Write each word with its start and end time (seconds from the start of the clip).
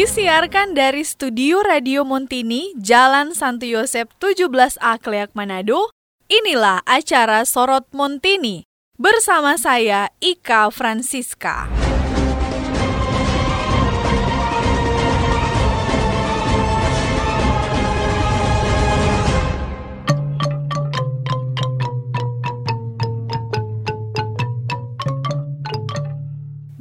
Disiarkan 0.00 0.72
dari 0.72 1.04
Studio 1.04 1.60
Radio 1.60 2.08
Montini, 2.08 2.72
Jalan 2.72 3.36
Santo 3.36 3.68
Yosep 3.68 4.08
17A 4.16 4.96
Kleak 4.96 5.36
Manado, 5.36 5.92
inilah 6.24 6.80
acara 6.88 7.44
Sorot 7.44 7.84
Montini. 7.92 8.64
Bersama 8.96 9.60
saya, 9.60 10.08
Ika 10.24 10.72
Francisca. 10.72 11.68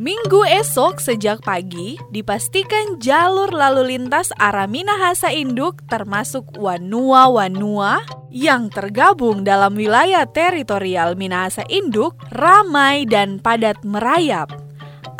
Minggu 0.09 0.41
esok 0.41 0.97
sejak 0.97 1.45
pagi 1.45 1.93
dipastikan 2.09 2.97
jalur 2.97 3.53
lalu 3.53 3.93
lintas 3.93 4.33
arah 4.41 4.65
Minahasa 4.65 5.29
Induk 5.29 5.85
termasuk 5.85 6.49
Wanua-Wanua 6.57 8.01
yang 8.33 8.73
tergabung 8.73 9.45
dalam 9.45 9.77
wilayah 9.77 10.25
teritorial 10.25 11.13
Minahasa 11.13 11.61
Induk 11.69 12.17
ramai 12.33 13.05
dan 13.05 13.37
padat 13.37 13.77
merayap. 13.85 14.49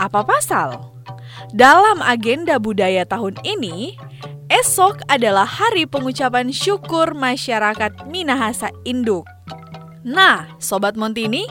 Apa 0.01 0.25
pasal? 0.25 0.81
Dalam 1.53 2.01
agenda 2.01 2.57
budaya 2.57 3.05
tahun 3.05 3.37
ini, 3.45 3.93
esok 4.49 5.05
adalah 5.05 5.45
hari 5.45 5.85
pengucapan 5.85 6.49
syukur 6.49 7.13
masyarakat 7.13 8.09
Minahasa 8.09 8.73
Induk. 8.89 9.29
Nah, 10.01 10.49
Sobat 10.57 10.97
Montini, 10.97 11.45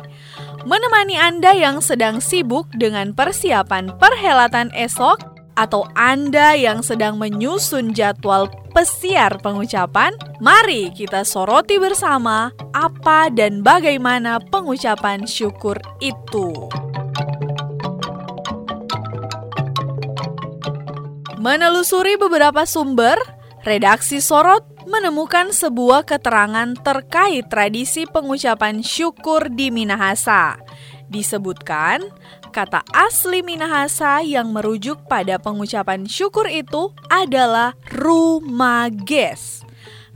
menemani 0.68 1.16
Anda 1.16 1.56
yang 1.56 1.80
sedang 1.80 2.20
sibuk 2.20 2.68
dengan 2.76 3.16
persiapan 3.16 3.96
perhelatan 3.96 4.68
esok 4.76 5.16
atau 5.56 5.88
Anda 5.96 6.54
yang 6.54 6.84
sedang 6.84 7.16
menyusun 7.16 7.96
jadwal 7.96 8.52
pesiar 8.76 9.40
pengucapan, 9.40 10.12
mari 10.44 10.92
kita 10.92 11.24
soroti 11.24 11.80
bersama 11.80 12.52
apa 12.76 13.32
dan 13.32 13.64
bagaimana 13.64 14.38
pengucapan 14.52 15.24
syukur 15.24 15.80
itu. 16.04 16.52
Menelusuri 21.40 22.20
beberapa 22.20 22.68
sumber, 22.68 23.16
redaksi 23.64 24.20
Sorot 24.20 24.77
menemukan 24.88 25.52
sebuah 25.52 26.08
keterangan 26.08 26.72
terkait 26.80 27.46
tradisi 27.52 28.08
pengucapan 28.08 28.80
syukur 28.80 29.52
di 29.52 29.68
Minahasa. 29.68 30.56
Disebutkan, 31.12 32.08
kata 32.50 32.82
asli 32.96 33.44
Minahasa 33.44 34.24
yang 34.24 34.50
merujuk 34.50 35.04
pada 35.04 35.36
pengucapan 35.36 36.08
syukur 36.08 36.48
itu 36.48 36.90
adalah 37.12 37.76
rumages. 37.92 39.62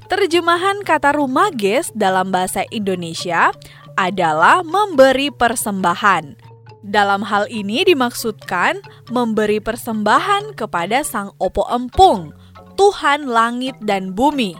Terjemahan 0.09 0.85
kata 0.85 1.17
rumages 1.17 1.93
dalam 1.93 2.33
bahasa 2.33 2.65
Indonesia 2.73 3.53
adalah 3.97 4.65
memberi 4.65 5.29
persembahan. 5.33 6.37
Dalam 6.83 7.23
hal 7.23 7.47
ini 7.47 7.87
dimaksudkan 7.87 8.83
memberi 9.09 9.63
persembahan 9.63 10.59
kepada 10.59 11.07
Sang 11.07 11.31
Opo 11.39 11.63
Empung, 11.71 12.35
Tuhan 12.77 13.29
langit 13.29 13.77
dan 13.83 14.17
bumi. 14.17 14.57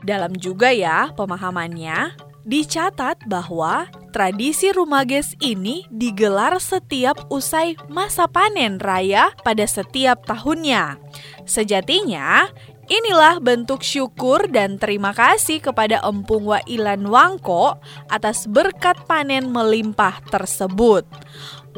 Dalam 0.00 0.32
juga 0.36 0.72
ya 0.72 1.12
pemahamannya, 1.12 2.16
dicatat 2.48 3.20
bahwa 3.28 3.86
tradisi 4.16 4.72
rumages 4.72 5.36
ini 5.44 5.84
digelar 5.92 6.56
setiap 6.56 7.28
usai 7.28 7.76
masa 7.92 8.24
panen 8.26 8.80
raya 8.80 9.30
pada 9.44 9.68
setiap 9.68 10.24
tahunnya. 10.24 10.96
Sejatinya, 11.44 12.48
inilah 12.88 13.38
bentuk 13.44 13.84
syukur 13.84 14.48
dan 14.48 14.80
terima 14.80 15.12
kasih 15.12 15.60
kepada 15.60 16.00
Empung 16.00 16.48
Wailan 16.48 17.06
Wangko 17.06 17.78
atas 18.08 18.48
berkat 18.48 18.96
panen 19.04 19.52
melimpah 19.52 20.24
tersebut. 20.32 21.04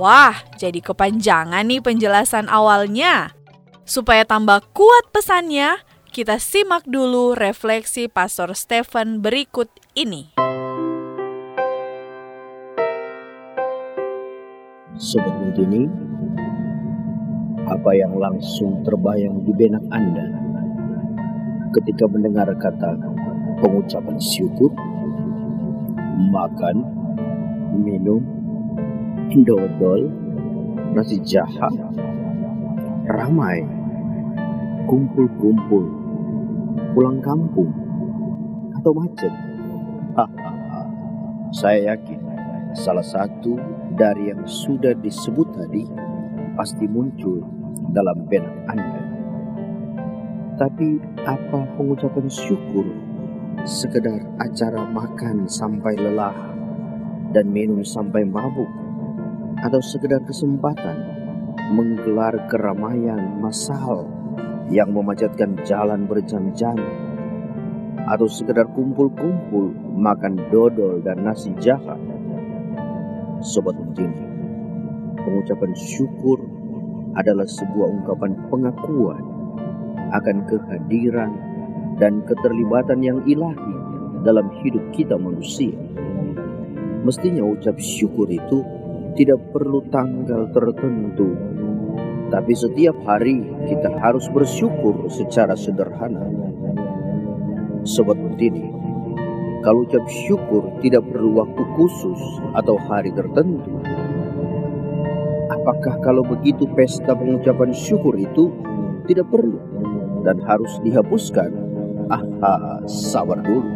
Wah, 0.00 0.40
jadi 0.56 0.80
kepanjangan 0.80 1.68
nih 1.68 1.84
penjelasan 1.84 2.48
awalnya. 2.48 3.34
Supaya 3.82 4.22
tambah 4.22 4.62
kuat 4.70 5.10
pesannya, 5.10 5.82
kita 6.14 6.38
simak 6.38 6.86
dulu 6.86 7.34
refleksi 7.34 8.06
Pastor 8.06 8.54
Stephen 8.54 9.18
berikut 9.18 9.66
ini. 9.98 10.30
Sobat 14.94 15.34
Mintini, 15.34 15.90
apa 17.66 17.90
yang 17.98 18.14
langsung 18.22 18.86
terbayang 18.86 19.42
di 19.42 19.52
benak 19.56 19.82
Anda 19.90 20.30
ketika 21.74 22.06
mendengar 22.06 22.46
kata 22.54 23.00
pengucapan 23.58 24.20
syukur, 24.22 24.70
makan, 26.30 26.86
minum, 27.82 28.22
dodol, 29.42 30.06
nasi 30.92 31.18
jahat, 31.24 31.72
ramai, 33.06 33.66
kumpul-kumpul, 34.86 35.84
pulang 36.94 37.18
kampung, 37.18 37.70
atau 38.78 38.92
macet. 38.94 39.34
Saya 41.58 41.94
yakin 41.94 42.20
salah 42.72 43.04
satu 43.04 43.58
dari 43.92 44.32
yang 44.32 44.46
sudah 44.46 44.96
disebut 44.96 45.48
tadi 45.52 45.84
pasti 46.56 46.88
muncul 46.88 47.42
dalam 47.92 48.24
benak 48.30 48.56
Anda. 48.70 49.02
Tapi 50.56 51.02
apa 51.26 51.68
pengucapan 51.74 52.28
syukur 52.30 52.86
sekedar 53.66 54.22
acara 54.40 54.86
makan 54.88 55.44
sampai 55.50 55.98
lelah 55.98 56.34
dan 57.36 57.50
minum 57.50 57.84
sampai 57.84 58.24
mabuk 58.24 58.68
atau 59.60 59.80
sekedar 59.80 60.20
kesempatan 60.24 61.21
menggelar 61.72 62.36
keramaian 62.52 63.40
massal 63.40 64.04
yang 64.68 64.92
memacetkan 64.92 65.56
jalan 65.64 66.04
berjam-jam 66.04 66.76
atau 68.04 68.28
sekedar 68.28 68.68
kumpul-kumpul 68.76 69.72
makan 69.96 70.36
dodol 70.52 71.00
dan 71.00 71.24
nasi 71.24 71.48
jahat. 71.64 71.96
Sobat 73.40 73.74
Mutini, 73.80 74.20
pengucapan 75.16 75.72
syukur 75.72 76.44
adalah 77.16 77.48
sebuah 77.48 77.88
ungkapan 77.88 78.32
pengakuan 78.52 79.24
akan 80.12 80.36
kehadiran 80.44 81.32
dan 81.96 82.20
keterlibatan 82.28 83.00
yang 83.00 83.18
ilahi 83.24 83.74
dalam 84.22 84.52
hidup 84.60 84.84
kita 84.92 85.16
manusia. 85.16 85.74
Mestinya 87.02 87.42
ucap 87.42 87.80
syukur 87.80 88.28
itu 88.30 88.62
tidak 89.18 89.40
perlu 89.52 89.82
tanggal 89.90 90.48
tertentu 90.54 91.51
tapi 92.32 92.56
setiap 92.56 92.96
hari 93.04 93.44
kita 93.68 93.92
harus 94.00 94.24
bersyukur 94.32 95.04
secara 95.12 95.52
sederhana. 95.52 96.24
Sobat 97.84 98.16
Mutini, 98.16 98.72
kalau 99.60 99.84
ucap 99.84 100.00
syukur 100.08 100.64
tidak 100.80 101.04
perlu 101.12 101.44
waktu 101.44 101.62
khusus 101.76 102.20
atau 102.56 102.80
hari 102.88 103.12
tertentu, 103.12 103.84
apakah 105.52 106.00
kalau 106.00 106.24
begitu 106.24 106.64
pesta 106.72 107.12
pengucapan 107.12 107.68
syukur 107.76 108.16
itu 108.16 108.48
tidak 109.04 109.28
perlu 109.28 109.60
dan 110.24 110.40
harus 110.48 110.80
dihapuskan? 110.80 111.52
Aha, 112.08 112.80
sabar 112.88 113.44
dulu. 113.44 113.68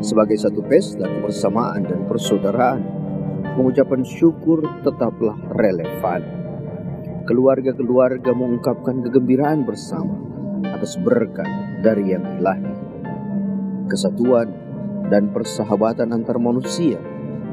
Sebagai 0.00 0.40
satu 0.40 0.64
pesta 0.64 1.04
kebersamaan 1.04 1.84
dan 1.84 2.00
persaudaraan, 2.08 2.80
pengucapan 3.54 4.02
syukur 4.02 4.64
tetaplah 4.82 5.36
relevan 5.54 6.41
keluarga-keluarga 7.22 8.34
mengungkapkan 8.34 9.02
kegembiraan 9.06 9.62
bersama 9.62 10.14
atas 10.70 10.98
berkat 10.98 11.46
dari 11.82 12.14
yang 12.14 12.26
ilahi. 12.38 12.74
Kesatuan 13.86 14.48
dan 15.10 15.30
persahabatan 15.30 16.14
antar 16.14 16.38
manusia 16.38 16.98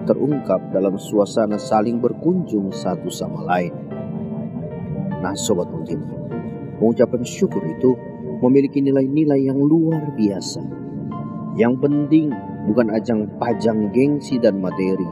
terungkap 0.09 0.73
dalam 0.73 0.97
suasana 0.97 1.61
saling 1.61 2.01
berkunjung 2.01 2.73
satu 2.73 3.11
sama 3.13 3.45
lain. 3.45 3.73
Nah 5.19 5.35
Sobat 5.35 5.67
Mungkin, 5.69 5.99
pengucapan 6.79 7.21
syukur 7.27 7.61
itu 7.67 7.93
memiliki 8.39 8.79
nilai-nilai 8.79 9.51
yang 9.51 9.59
luar 9.59 10.15
biasa. 10.15 10.63
Yang 11.59 11.73
penting 11.83 12.31
bukan 12.71 12.87
ajang 12.95 13.27
pajang 13.35 13.91
gengsi 13.91 14.39
dan 14.39 14.63
materi, 14.63 15.05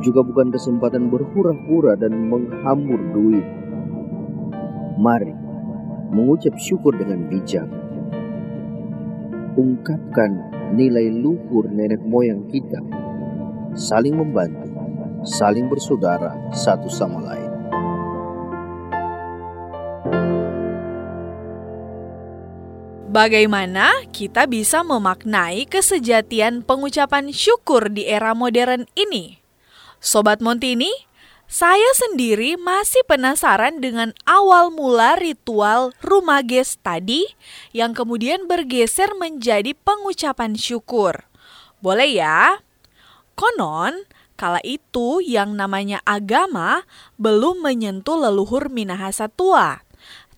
juga 0.00 0.24
bukan 0.24 0.48
kesempatan 0.52 1.12
berhura-hura 1.12 1.96
dan 1.96 2.28
menghambur 2.28 3.00
duit. 3.12 3.46
Mari 5.00 5.32
mengucap 6.10 6.58
syukur 6.58 6.96
dengan 6.98 7.30
bijak. 7.30 7.68
Ungkapkan 9.54 10.50
nilai 10.74 11.10
luhur 11.10 11.70
nenek 11.70 12.02
moyang 12.02 12.46
kita, 12.50 12.80
saling 13.74 14.18
membantu, 14.18 14.68
saling 15.22 15.66
bersaudara 15.70 16.34
satu 16.50 16.88
sama 16.90 17.18
lain. 17.22 17.50
Bagaimana 23.10 23.90
kita 24.14 24.46
bisa 24.46 24.86
memaknai 24.86 25.66
kesejatian 25.66 26.62
pengucapan 26.62 27.34
syukur 27.34 27.90
di 27.90 28.06
era 28.06 28.38
modern 28.38 28.86
ini? 28.94 29.39
Sobat 30.00 30.40
Montini, 30.40 30.88
saya 31.44 31.92
sendiri 31.92 32.56
masih 32.56 33.04
penasaran 33.04 33.84
dengan 33.84 34.16
awal 34.24 34.72
mula 34.72 35.20
ritual 35.20 35.92
rumah 36.00 36.40
ges 36.40 36.80
tadi 36.80 37.28
yang 37.76 37.92
kemudian 37.92 38.48
bergeser 38.48 39.12
menjadi 39.20 39.76
pengucapan 39.76 40.56
syukur. 40.56 41.28
Boleh 41.84 42.16
ya? 42.16 42.64
Konon, 43.36 44.08
kala 44.40 44.64
itu 44.64 45.20
yang 45.20 45.52
namanya 45.52 46.00
agama 46.08 46.88
belum 47.20 47.60
menyentuh 47.60 48.16
leluhur 48.16 48.72
Minahasa 48.72 49.28
tua 49.28 49.84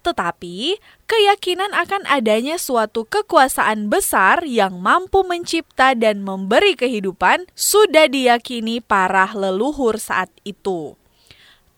tetapi 0.03 0.83
keyakinan 1.07 1.71
akan 1.73 2.03
adanya 2.11 2.59
suatu 2.59 3.07
kekuasaan 3.07 3.87
besar 3.87 4.43
yang 4.43 4.83
mampu 4.83 5.23
mencipta 5.23 5.95
dan 5.95 6.27
memberi 6.27 6.75
kehidupan 6.75 7.47
sudah 7.55 8.11
diyakini 8.11 8.83
para 8.83 9.31
leluhur 9.31 9.97
saat 9.97 10.29
itu. 10.43 10.99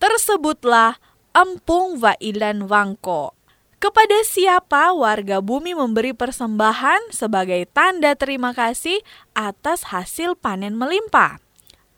Tersebutlah 0.01 0.99
Empung 1.37 2.01
Vailan 2.01 2.67
Wangko. 2.67 3.37
Kepada 3.77 4.25
siapa 4.25 4.97
warga 4.97 5.45
bumi 5.45 5.77
memberi 5.77 6.17
persembahan 6.17 7.13
sebagai 7.13 7.69
tanda 7.69 8.17
terima 8.17 8.57
kasih 8.57 9.05
atas 9.37 9.93
hasil 9.93 10.41
panen 10.41 10.73
melimpah? 10.73 11.37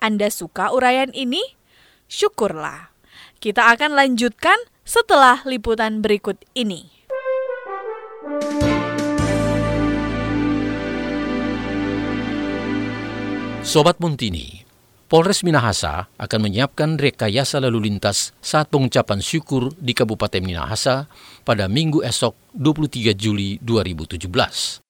Anda 0.02 0.26
suka 0.34 0.75
uraian 0.75 1.14
ini? 1.14 1.55
Syukurlah. 2.11 2.90
Kita 3.38 3.70
akan 3.70 3.94
lanjutkan 3.94 4.56
setelah 4.87 5.43
liputan 5.43 5.99
berikut 5.99 6.38
ini. 6.55 6.87
Sobat 13.67 13.99
Muntini, 13.99 14.62
Polres 15.11 15.43
Minahasa 15.43 16.06
akan 16.23 16.41
menyiapkan 16.47 17.03
rekayasa 17.03 17.59
lalu 17.59 17.91
lintas 17.91 18.31
saat 18.38 18.71
pengucapan 18.71 19.19
syukur 19.19 19.75
di 19.75 19.91
Kabupaten 19.91 20.38
Minahasa 20.38 21.11
pada 21.43 21.67
minggu 21.67 22.06
esok 22.06 22.38
23 22.55 23.11
Juli 23.19 23.59
2017. 23.59 24.87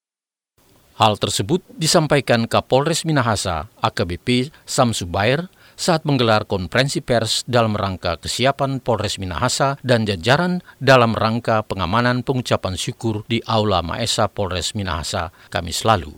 Hal 0.97 1.17
tersebut 1.17 1.65
disampaikan 1.73 2.45
Kapolres 2.45 3.09
Minahasa 3.09 3.73
AKBP 3.81 4.53
Samsubair 4.69 5.49
saat 5.77 6.09
menggelar 6.09 6.49
konferensi 6.49 7.05
pers 7.05 7.45
dalam 7.45 7.77
rangka 7.77 8.17
kesiapan 8.17 8.81
Polres 8.81 9.21
Minahasa 9.21 9.77
dan 9.85 10.09
jajaran 10.09 10.65
dalam 10.81 11.13
rangka 11.13 11.61
pengamanan 11.69 12.25
pengucapan 12.25 12.81
syukur 12.81 13.29
di 13.29 13.45
Aula 13.45 13.85
Maesa 13.85 14.27
Polres 14.33 14.73
Minahasa 14.73 15.31
Kamis 15.53 15.85
lalu. 15.85 16.17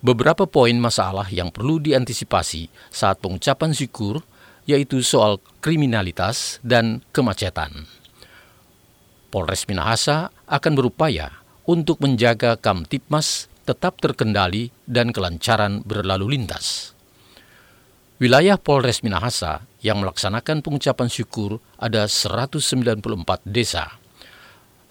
Beberapa 0.00 0.48
poin 0.48 0.72
masalah 0.80 1.28
yang 1.28 1.52
perlu 1.52 1.76
diantisipasi 1.76 2.72
saat 2.88 3.20
pengucapan 3.20 3.76
syukur 3.76 4.24
yaitu 4.64 5.04
soal 5.04 5.36
kriminalitas 5.60 6.56
dan 6.64 7.04
kemacetan. 7.12 7.84
Polres 9.28 9.68
Minahasa 9.68 10.32
akan 10.48 10.72
berupaya 10.72 11.44
untuk 11.68 12.00
menjaga 12.00 12.56
Kamtipmas 12.56 13.52
tetap 13.68 14.00
terkendali 14.00 14.72
dan 14.88 15.12
kelancaran 15.12 15.84
berlalu 15.84 16.34
lintas. 16.40 16.96
Wilayah 18.20 18.60
Polres 18.60 19.00
Minahasa 19.00 19.64
yang 19.80 20.04
melaksanakan 20.04 20.60
pengucapan 20.60 21.08
syukur 21.08 21.56
ada 21.80 22.04
194 22.04 23.00
desa. 23.48 23.96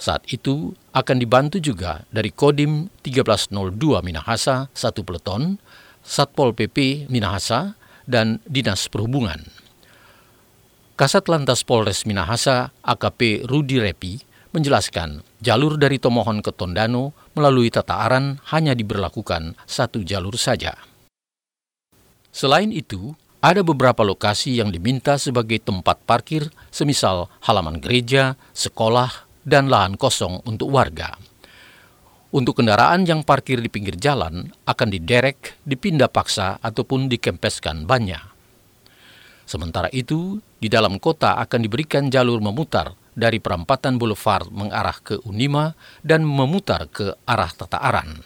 Saat 0.02 0.26
itu 0.34 0.74
akan 0.98 1.18
dibantu 1.22 1.62
juga 1.62 2.10
dari 2.10 2.34
Kodim 2.34 2.90
1302 3.06 4.02
Minahasa, 4.02 4.74
satu 4.74 5.06
peleton, 5.06 5.62
Satpol 6.02 6.58
PP 6.58 7.06
Minahasa, 7.14 7.78
dan 8.10 8.42
Dinas 8.50 8.90
Perhubungan. 8.90 9.46
Kasat 10.98 11.30
Lantas 11.30 11.62
Polres 11.62 12.10
Minahasa 12.10 12.74
AKP 12.82 13.46
Rudi 13.46 13.78
Repi 13.78 14.18
menjelaskan 14.58 15.22
jalur 15.38 15.78
dari 15.78 16.02
Tomohon 16.02 16.42
ke 16.42 16.50
Tondano 16.50 17.14
melalui 17.38 17.70
Tata 17.70 18.02
Aran 18.10 18.42
hanya 18.50 18.74
diberlakukan 18.74 19.54
satu 19.70 20.02
jalur 20.02 20.34
saja. 20.34 20.89
Selain 22.30 22.70
itu, 22.70 23.18
ada 23.40 23.64
beberapa 23.64 24.04
lokasi 24.04 24.60
yang 24.60 24.70
diminta 24.70 25.16
sebagai 25.16 25.64
tempat 25.64 26.04
parkir, 26.04 26.52
semisal 26.70 27.32
halaman 27.40 27.80
gereja, 27.80 28.36
sekolah, 28.52 29.30
dan 29.48 29.72
lahan 29.72 29.96
kosong 29.96 30.44
untuk 30.44 30.70
warga. 30.70 31.16
Untuk 32.30 32.62
kendaraan 32.62 33.10
yang 33.10 33.26
parkir 33.26 33.58
di 33.58 33.74
pinggir 33.74 33.98
jalan 33.98 34.54
akan 34.68 34.88
diderek, 34.94 35.58
dipindah 35.66 36.12
paksa, 36.12 36.62
ataupun 36.62 37.10
dikempeskan 37.10 37.90
banyak. 37.90 38.22
Sementara 39.50 39.90
itu, 39.90 40.38
di 40.62 40.70
dalam 40.70 41.02
kota 41.02 41.42
akan 41.42 41.66
diberikan 41.66 42.14
jalur 42.14 42.38
memutar 42.38 42.94
dari 43.18 43.42
perampatan 43.42 43.98
Boulevard 43.98 44.46
mengarah 44.54 44.94
ke 45.02 45.18
Unima 45.26 45.74
dan 46.06 46.22
memutar 46.22 46.86
ke 46.86 47.18
arah 47.26 47.50
Tata 47.50 47.82
Aran. 47.82 48.22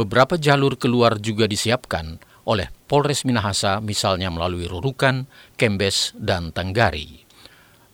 Beberapa 0.00 0.40
jalur 0.40 0.80
keluar 0.80 1.20
juga 1.20 1.44
disiapkan 1.44 2.16
oleh 2.48 2.72
Polres 2.90 3.22
Minahasa 3.22 3.78
misalnya 3.78 4.34
melalui 4.34 4.66
Rurukan, 4.66 5.30
Kembes, 5.54 6.10
dan 6.18 6.50
Tanggari. 6.50 7.22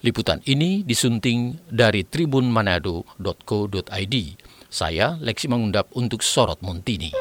Liputan 0.01 0.41
ini 0.49 0.81
disunting 0.89 1.61
dari 1.69 2.09
tribunmanado.co.id. 2.09 4.17
Saya 4.73 5.21
Leksi 5.21 5.53
mengundap 5.53 5.93
untuk 5.93 6.25
Sorot 6.25 6.65
Montini. 6.65 7.13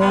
Tuh 0.00 0.08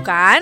kan, 0.00 0.40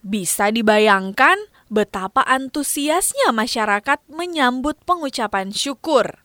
bisa 0.00 0.48
dibayangkan 0.54 1.36
betapa 1.66 2.22
antusiasnya 2.24 3.34
masyarakat 3.34 3.98
menyambut 4.06 4.78
pengucapan 4.86 5.50
syukur. 5.52 6.22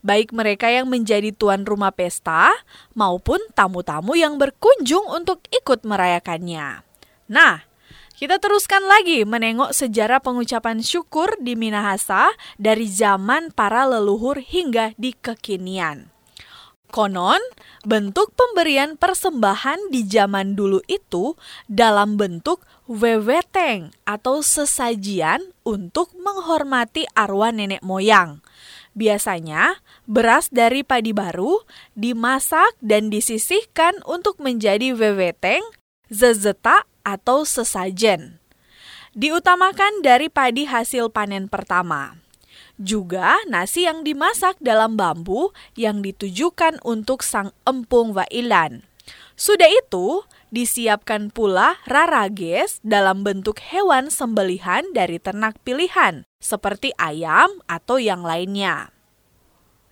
Baik 0.00 0.32
mereka 0.34 0.70
yang 0.70 0.88
menjadi 0.90 1.30
tuan 1.34 1.62
rumah 1.62 1.92
pesta 1.92 2.50
maupun 2.96 3.38
tamu-tamu 3.52 4.16
yang 4.18 4.42
berkunjung 4.42 5.06
untuk 5.10 5.42
ikut 5.50 5.86
merayakannya. 5.86 6.82
Nah, 7.28 7.67
kita 8.18 8.42
teruskan 8.42 8.82
lagi 8.82 9.22
menengok 9.22 9.70
sejarah 9.70 10.18
pengucapan 10.18 10.82
syukur 10.82 11.38
di 11.38 11.54
Minahasa 11.54 12.34
dari 12.58 12.90
zaman 12.90 13.54
para 13.54 13.86
leluhur 13.86 14.42
hingga 14.42 14.90
di 14.98 15.14
kekinian. 15.14 16.10
Konon, 16.90 17.38
bentuk 17.86 18.34
pemberian 18.34 18.98
persembahan 18.98 19.94
di 19.94 20.02
zaman 20.02 20.58
dulu 20.58 20.82
itu 20.90 21.38
dalam 21.70 22.18
bentuk 22.18 22.66
weweteng 22.90 23.94
atau 24.02 24.42
sesajian 24.42 25.54
untuk 25.62 26.10
menghormati 26.18 27.06
arwah 27.14 27.54
nenek 27.54 27.86
moyang. 27.86 28.42
Biasanya, 28.98 29.78
beras 30.10 30.50
dari 30.50 30.82
padi 30.82 31.14
baru 31.14 31.62
dimasak 31.94 32.74
dan 32.82 33.14
disisihkan 33.14 33.94
untuk 34.08 34.42
menjadi 34.42 34.90
weweteng, 34.96 35.62
zezeta, 36.10 36.82
atau 37.08 37.48
sesajen. 37.48 38.36
Diutamakan 39.16 40.04
dari 40.04 40.28
padi 40.28 40.68
hasil 40.68 41.08
panen 41.08 41.48
pertama. 41.48 42.20
Juga 42.76 43.40
nasi 43.48 43.88
yang 43.88 44.04
dimasak 44.04 44.60
dalam 44.60 44.94
bambu 44.94 45.50
yang 45.74 46.04
ditujukan 46.04 46.78
untuk 46.84 47.24
sang 47.24 47.50
empung 47.66 48.14
wailan. 48.14 48.86
Sudah 49.38 49.70
itu, 49.70 50.26
disiapkan 50.50 51.30
pula 51.30 51.78
rarages 51.86 52.82
dalam 52.82 53.22
bentuk 53.22 53.62
hewan 53.62 54.10
sembelihan 54.12 54.84
dari 54.92 55.22
ternak 55.22 55.58
pilihan, 55.62 56.26
seperti 56.42 56.90
ayam 56.98 57.62
atau 57.70 58.02
yang 58.02 58.26
lainnya. 58.26 58.97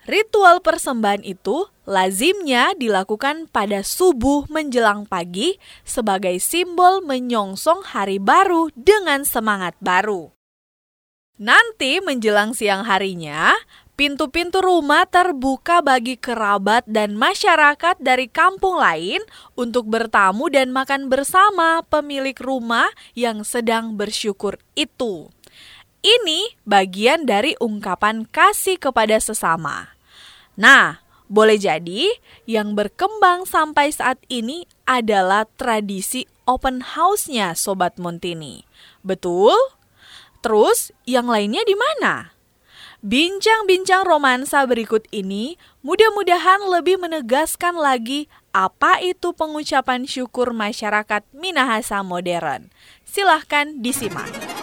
Ritual 0.06 0.62
persembahan 0.62 1.26
itu 1.26 1.66
lazimnya 1.82 2.78
dilakukan 2.78 3.50
pada 3.50 3.82
subuh 3.82 4.46
menjelang 4.46 5.02
pagi 5.02 5.58
sebagai 5.82 6.38
simbol 6.38 7.02
menyongsong 7.02 7.82
hari 7.90 8.22
baru 8.22 8.70
dengan 8.78 9.26
semangat 9.26 9.74
baru. 9.82 10.30
Nanti 11.42 11.98
menjelang 11.98 12.54
siang 12.54 12.86
harinya, 12.86 13.50
pintu-pintu 13.98 14.62
rumah 14.62 15.10
terbuka 15.10 15.82
bagi 15.82 16.14
kerabat 16.14 16.86
dan 16.86 17.18
masyarakat 17.18 17.98
dari 17.98 18.30
kampung 18.30 18.78
lain 18.78 19.26
untuk 19.58 19.90
bertamu 19.90 20.46
dan 20.54 20.70
makan 20.70 21.10
bersama 21.10 21.82
pemilik 21.82 22.38
rumah 22.38 22.86
yang 23.18 23.42
sedang 23.42 23.98
bersyukur 23.98 24.62
itu. 24.78 25.34
Ini 25.98 26.54
bagian 26.62 27.26
dari 27.26 27.58
ungkapan 27.58 28.30
kasih 28.30 28.78
kepada 28.78 29.18
sesama. 29.18 29.95
Nah, 30.56 31.04
boleh 31.28 31.60
jadi 31.60 32.08
yang 32.48 32.72
berkembang 32.72 33.44
sampai 33.44 33.92
saat 33.92 34.16
ini 34.32 34.64
adalah 34.88 35.44
tradisi 35.60 36.24
open 36.48 36.80
house-nya 36.96 37.52
Sobat 37.52 38.00
Montini. 38.00 38.64
Betul? 39.04 39.54
Terus, 40.40 40.94
yang 41.04 41.26
lainnya 41.26 41.60
di 41.66 41.74
mana? 41.74 42.36
Bincang-bincang 43.04 44.08
romansa 44.08 44.64
berikut 44.64 45.04
ini 45.12 45.60
mudah-mudahan 45.84 46.64
lebih 46.64 46.96
menegaskan 46.96 47.76
lagi 47.76 48.26
apa 48.56 48.98
itu 49.04 49.36
pengucapan 49.36 50.08
syukur 50.08 50.56
masyarakat 50.56 51.22
Minahasa 51.36 52.00
modern. 52.00 52.72
Silahkan 53.04 53.84
disimak. 53.84 54.55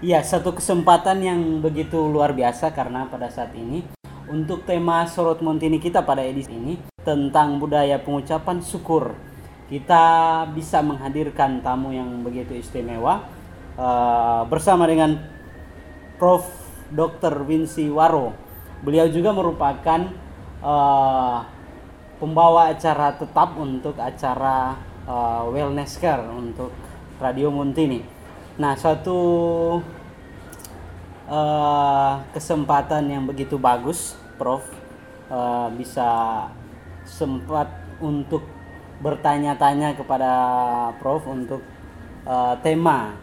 Ya, 0.00 0.24
satu 0.24 0.56
kesempatan 0.56 1.20
yang 1.20 1.60
begitu 1.60 2.00
luar 2.08 2.32
biasa 2.32 2.72
karena 2.72 3.04
pada 3.12 3.28
saat 3.28 3.52
ini 3.52 3.84
untuk 4.32 4.64
tema 4.64 5.04
Sorot 5.04 5.44
Montini 5.44 5.76
kita 5.76 6.00
pada 6.08 6.24
edisi 6.24 6.56
ini 6.56 6.80
tentang 7.04 7.60
budaya 7.60 8.00
pengucapan 8.00 8.64
syukur 8.64 9.12
kita 9.68 10.00
bisa 10.56 10.80
menghadirkan 10.80 11.60
tamu 11.60 11.92
yang 11.92 12.24
begitu 12.24 12.56
istimewa 12.56 13.28
uh, 13.76 14.48
bersama 14.48 14.88
dengan 14.88 15.20
Prof. 16.16 16.48
Dr. 16.90 17.46
Vinci 17.46 17.86
Waro. 17.86 18.34
Beliau 18.82 19.06
juga 19.06 19.30
merupakan 19.30 20.10
uh, 20.58 21.38
pembawa 22.18 22.74
acara 22.74 23.14
tetap 23.14 23.54
untuk 23.54 23.94
acara 23.94 24.74
uh, 25.06 25.46
wellness 25.54 26.02
care 26.02 26.26
untuk 26.26 26.74
Radio 27.22 27.54
Montini. 27.54 28.19
Nah, 28.60 28.76
suatu 28.76 29.16
uh, 31.24 32.12
kesempatan 32.36 33.08
yang 33.08 33.24
begitu 33.24 33.56
bagus, 33.56 34.20
Prof. 34.36 34.60
Uh, 35.32 35.72
bisa 35.80 36.04
sempat 37.08 37.72
untuk 38.04 38.44
bertanya-tanya 39.00 39.96
kepada 39.96 40.32
Prof 41.00 41.24
untuk 41.24 41.64
uh, 42.28 42.52
tema 42.60 43.16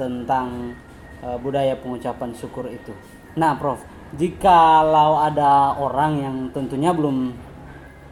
tentang 0.00 0.72
uh, 1.20 1.36
budaya 1.36 1.76
pengucapan 1.76 2.32
syukur 2.32 2.64
itu. 2.72 2.96
Nah, 3.36 3.60
Prof, 3.60 3.84
jikalau 4.16 5.20
ada 5.20 5.76
orang 5.76 6.12
yang 6.16 6.36
tentunya 6.56 6.96
belum 6.96 7.36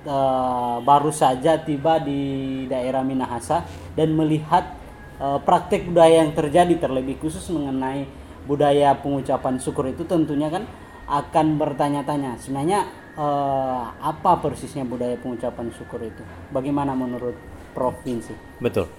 uh, 0.04 0.84
baru 0.84 1.08
saja 1.08 1.56
tiba 1.56 2.04
di 2.04 2.68
daerah 2.68 3.00
Minahasa 3.00 3.64
dan 3.96 4.12
melihat 4.12 4.75
uh, 5.20 5.38
praktek 5.40 5.88
budaya 5.88 6.24
yang 6.24 6.32
terjadi 6.32 6.76
terlebih 6.80 7.16
khusus 7.20 7.44
mengenai 7.52 8.06
budaya 8.46 8.94
pengucapan 8.98 9.58
syukur 9.58 9.90
itu 9.90 10.06
tentunya 10.06 10.46
kan 10.46 10.64
akan 11.06 11.58
bertanya-tanya 11.58 12.38
sebenarnya 12.38 12.86
uh, 13.14 13.94
apa 14.02 14.38
persisnya 14.42 14.82
budaya 14.82 15.14
pengucapan 15.18 15.70
syukur 15.74 16.02
itu? 16.02 16.22
Bagaimana 16.50 16.94
menurut 16.94 17.34
provinsi? 17.74 18.34
Betul. 18.58 18.90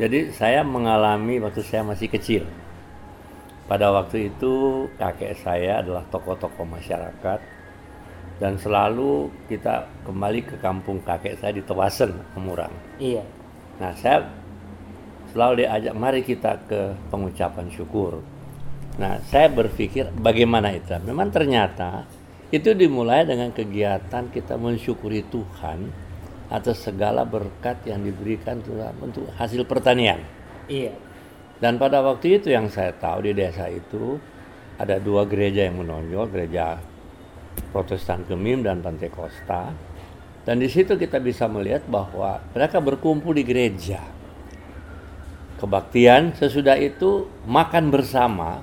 Jadi 0.00 0.32
saya 0.32 0.64
mengalami 0.64 1.36
waktu 1.40 1.60
saya 1.60 1.84
masih 1.84 2.08
kecil. 2.08 2.48
Pada 3.68 3.92
waktu 3.92 4.32
itu 4.32 4.84
kakek 4.98 5.38
saya 5.40 5.80
adalah 5.80 6.04
tokoh-tokoh 6.10 6.66
masyarakat 6.66 7.40
dan 8.42 8.58
selalu 8.58 9.30
kita 9.46 9.86
kembali 10.02 10.40
ke 10.42 10.56
kampung 10.58 10.98
kakek 11.06 11.38
saya 11.38 11.54
di 11.54 11.62
Tewasen, 11.62 12.10
Kemurang. 12.34 12.74
Iya. 12.98 13.22
Nah, 13.78 13.94
saya 13.96 14.26
selalu 15.32 15.64
diajak 15.64 15.94
mari 15.96 16.20
kita 16.20 16.60
ke 16.68 16.92
pengucapan 17.08 17.66
syukur. 17.72 18.20
Nah, 19.00 19.16
saya 19.32 19.48
berpikir 19.48 20.12
bagaimana 20.12 20.68
itu? 20.76 20.92
Memang 21.00 21.32
ternyata 21.32 22.04
itu 22.52 22.76
dimulai 22.76 23.24
dengan 23.24 23.48
kegiatan 23.48 24.28
kita 24.28 24.60
mensyukuri 24.60 25.24
Tuhan 25.32 25.88
atas 26.52 26.84
segala 26.84 27.24
berkat 27.24 27.80
yang 27.88 28.04
diberikan 28.04 28.60
Tuhan 28.60 28.92
untuk 29.00 29.32
hasil 29.40 29.64
pertanian. 29.64 30.20
Iya. 30.68 30.92
Dan 31.56 31.80
pada 31.80 32.04
waktu 32.04 32.36
itu 32.36 32.52
yang 32.52 32.68
saya 32.68 32.92
tahu 32.92 33.24
di 33.24 33.32
desa 33.32 33.72
itu 33.72 34.20
ada 34.76 35.00
dua 35.00 35.24
gereja 35.24 35.64
yang 35.64 35.80
menonjol, 35.80 36.28
gereja 36.28 36.76
Protestan 37.72 38.28
Gemim 38.28 38.60
dan 38.60 38.84
Pantai 38.84 39.08
Costa. 39.08 39.72
Dan 40.44 40.60
di 40.60 40.68
situ 40.68 41.00
kita 41.00 41.22
bisa 41.24 41.48
melihat 41.48 41.88
bahwa 41.88 42.36
mereka 42.52 42.84
berkumpul 42.84 43.32
di 43.32 43.48
gereja. 43.48 44.11
Kebaktian 45.62 46.34
sesudah 46.34 46.74
itu 46.74 47.30
makan 47.46 47.94
bersama 47.94 48.58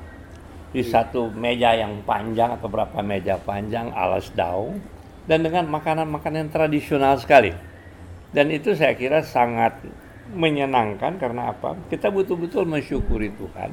di 0.75 0.83
satu 0.83 1.31
meja 1.31 1.71
yang 1.71 2.03
panjang 2.03 2.59
atau 2.59 2.67
berapa 2.67 2.99
meja 2.99 3.39
panjang 3.39 3.87
alas 3.95 4.27
daun 4.35 4.83
dan 5.23 5.47
dengan 5.47 5.71
makanan-makanan 5.71 6.51
tradisional 6.51 7.15
sekali. 7.15 7.55
Dan 8.35 8.51
itu 8.51 8.75
saya 8.75 8.99
kira 8.99 9.23
sangat 9.23 9.79
menyenangkan 10.35 11.15
karena 11.15 11.55
apa? 11.55 11.79
Kita 11.87 12.11
betul-betul 12.11 12.67
mensyukuri 12.67 13.31
Tuhan 13.31 13.71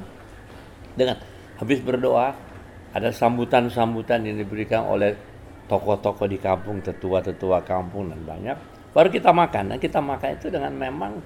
dengan 0.95 1.19
habis 1.59 1.83
berdoa 1.83 2.31
ada 2.95 3.11
sambutan-sambutan 3.11 4.23
yang 4.23 4.39
diberikan 4.39 4.87
oleh 4.87 5.19
tokoh-tokoh 5.67 6.31
di 6.31 6.39
kampung, 6.39 6.79
tetua-tetua 6.79 7.67
kampung 7.67 8.07
dan 8.07 8.23
banyak. 8.23 8.57
Baru 8.95 9.11
kita 9.11 9.35
makan. 9.35 9.75
Nah, 9.75 9.79
kita 9.83 9.99
makan 10.01 10.41
itu 10.41 10.49
dengan 10.49 10.73
memang 10.73 11.21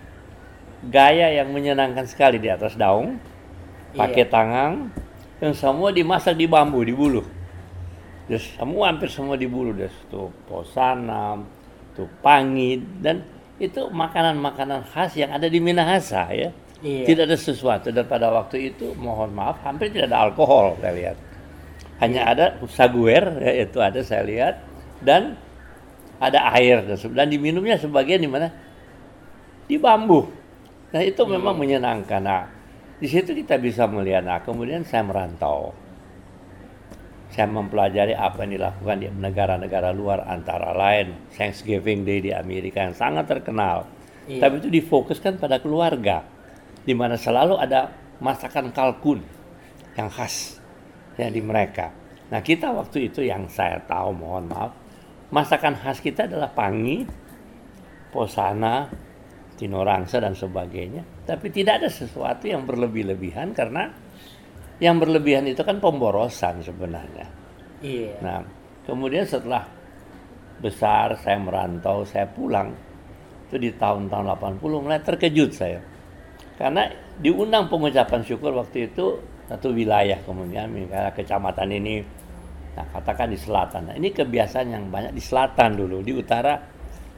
gaya 0.88 1.28
yang 1.34 1.52
menyenangkan 1.52 2.08
sekali 2.08 2.40
di 2.40 2.48
atas 2.48 2.76
daun, 2.78 3.20
pakai 3.92 4.24
iya. 4.24 4.32
tangan, 4.32 4.72
yang 5.40 5.52
semua 5.52 5.92
dimasak 5.92 6.36
di 6.36 6.46
bambu 6.48 6.80
di 6.84 6.94
bulu 6.96 7.40
terus 8.30 8.46
semua 8.54 8.94
hampir 8.94 9.10
semua 9.10 9.34
di 9.34 9.50
bulu 9.50 9.74
des. 9.74 9.90
Tuh 10.06 10.30
posanam 10.46 11.50
tuh 11.98 12.06
pangit 12.22 12.78
dan 13.02 13.26
itu 13.58 13.90
makanan-makanan 13.90 14.86
khas 14.86 15.18
yang 15.18 15.34
ada 15.34 15.50
di 15.50 15.58
Minahasa 15.58 16.30
ya. 16.30 16.54
Iya. 16.80 17.04
tidak 17.12 17.28
ada 17.28 17.36
sesuatu 17.36 17.92
dan 17.92 18.08
pada 18.08 18.32
waktu 18.32 18.72
itu 18.72 18.96
mohon 18.96 19.36
maaf 19.36 19.60
hampir 19.68 19.92
tidak 19.92 20.14
ada 20.14 20.30
alkohol 20.30 20.78
saya 20.78 20.94
lihat. 20.94 21.16
Hanya 22.00 22.22
iya. 22.24 22.32
ada 22.32 22.46
saguer 22.70 23.24
ya 23.42 23.52
itu 23.66 23.78
ada 23.82 24.00
saya 24.00 24.22
lihat 24.24 24.54
dan 25.02 25.36
ada 26.22 26.54
air 26.56 26.86
dan 26.86 27.26
diminumnya 27.28 27.76
sebagian 27.76 28.22
di 28.22 28.30
mana? 28.30 28.48
Di 29.66 29.76
bambu 29.76 30.30
Nah 30.90 31.02
itu 31.02 31.22
memang 31.26 31.54
menyenangkan. 31.54 32.22
Nah 32.22 32.42
di 32.98 33.06
situ 33.06 33.32
kita 33.32 33.56
bisa 33.56 33.86
melihat. 33.86 34.26
Nah 34.26 34.42
kemudian 34.42 34.82
saya 34.82 35.06
merantau. 35.06 35.72
Saya 37.30 37.46
mempelajari 37.46 38.10
apa 38.18 38.42
yang 38.42 38.58
dilakukan 38.58 38.96
di 38.98 39.06
negara-negara 39.06 39.94
luar 39.94 40.26
antara 40.26 40.74
lain 40.74 41.14
Thanksgiving 41.30 42.02
Day 42.02 42.18
di 42.18 42.34
Amerika 42.34 42.82
yang 42.82 42.98
sangat 42.98 43.30
terkenal. 43.30 43.86
Iya. 44.26 44.42
Tapi 44.42 44.58
itu 44.58 44.68
difokuskan 44.68 45.38
pada 45.38 45.62
keluarga, 45.62 46.26
di 46.82 46.90
mana 46.90 47.14
selalu 47.14 47.54
ada 47.54 47.94
masakan 48.18 48.74
kalkun 48.74 49.22
yang 49.94 50.10
khas 50.10 50.58
ya 51.14 51.30
di 51.30 51.38
mereka. 51.38 51.94
Nah 52.34 52.42
kita 52.42 52.74
waktu 52.74 53.10
itu 53.10 53.22
yang 53.22 53.46
saya 53.46 53.78
tahu, 53.86 54.10
mohon 54.10 54.50
maaf, 54.50 54.74
masakan 55.30 55.78
khas 55.78 56.02
kita 56.02 56.26
adalah 56.26 56.50
pangi, 56.50 57.06
posana, 58.10 58.90
tinorangsa 59.60 60.24
dan 60.24 60.32
sebagainya. 60.32 61.28
Tapi 61.28 61.52
tidak 61.52 61.84
ada 61.84 61.88
sesuatu 61.92 62.48
yang 62.48 62.64
berlebih-lebihan 62.64 63.52
karena 63.52 63.92
yang 64.80 64.96
berlebihan 64.96 65.44
itu 65.44 65.60
kan 65.60 65.76
pemborosan 65.76 66.64
sebenarnya. 66.64 67.28
Iya. 67.84 68.16
Nah, 68.24 68.40
kemudian 68.88 69.28
setelah 69.28 69.68
besar 70.64 71.20
saya 71.20 71.36
merantau, 71.36 72.08
saya 72.08 72.24
pulang 72.24 72.72
itu 73.48 73.60
di 73.60 73.70
tahun-tahun 73.76 74.24
80 74.56 74.80
mulai 74.80 75.04
terkejut 75.04 75.50
saya. 75.52 75.80
Karena 76.56 76.88
diundang 77.20 77.68
pengucapan 77.68 78.24
syukur 78.24 78.56
waktu 78.56 78.88
itu 78.88 79.20
satu 79.50 79.74
wilayah 79.74 80.16
kemudian 80.22 80.70
misalnya 80.70 81.10
kecamatan 81.10 81.68
ini 81.74 81.94
nah 82.70 82.86
katakan 82.86 83.28
di 83.28 83.36
selatan. 83.36 83.92
Nah, 83.92 83.94
ini 83.98 84.14
kebiasaan 84.14 84.66
yang 84.70 84.84
banyak 84.88 85.12
di 85.12 85.20
selatan 85.20 85.74
dulu, 85.74 86.06
di 86.06 86.14
utara 86.14 86.54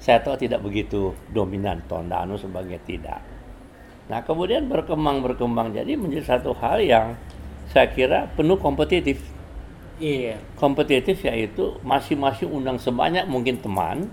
saya 0.03 0.19
tahu 0.19 0.35
tidak 0.35 0.67
begitu 0.67 1.15
dominan 1.31 1.79
Tondano 1.87 2.35
sebagai 2.35 2.83
tidak. 2.83 3.23
Nah, 4.11 4.19
kemudian 4.27 4.67
berkembang 4.67 5.23
berkembang 5.23 5.71
jadi 5.71 5.95
menjadi 5.95 6.37
satu 6.37 6.59
hal 6.59 6.83
yang 6.83 7.15
saya 7.71 7.87
kira 7.95 8.27
penuh 8.35 8.59
kompetitif 8.59 9.23
Iya. 10.03 10.35
kompetitif 10.59 11.23
yaitu 11.23 11.79
masing-masing 11.87 12.51
undang 12.51 12.75
sebanyak 12.75 13.23
mungkin 13.31 13.63
teman, 13.63 14.11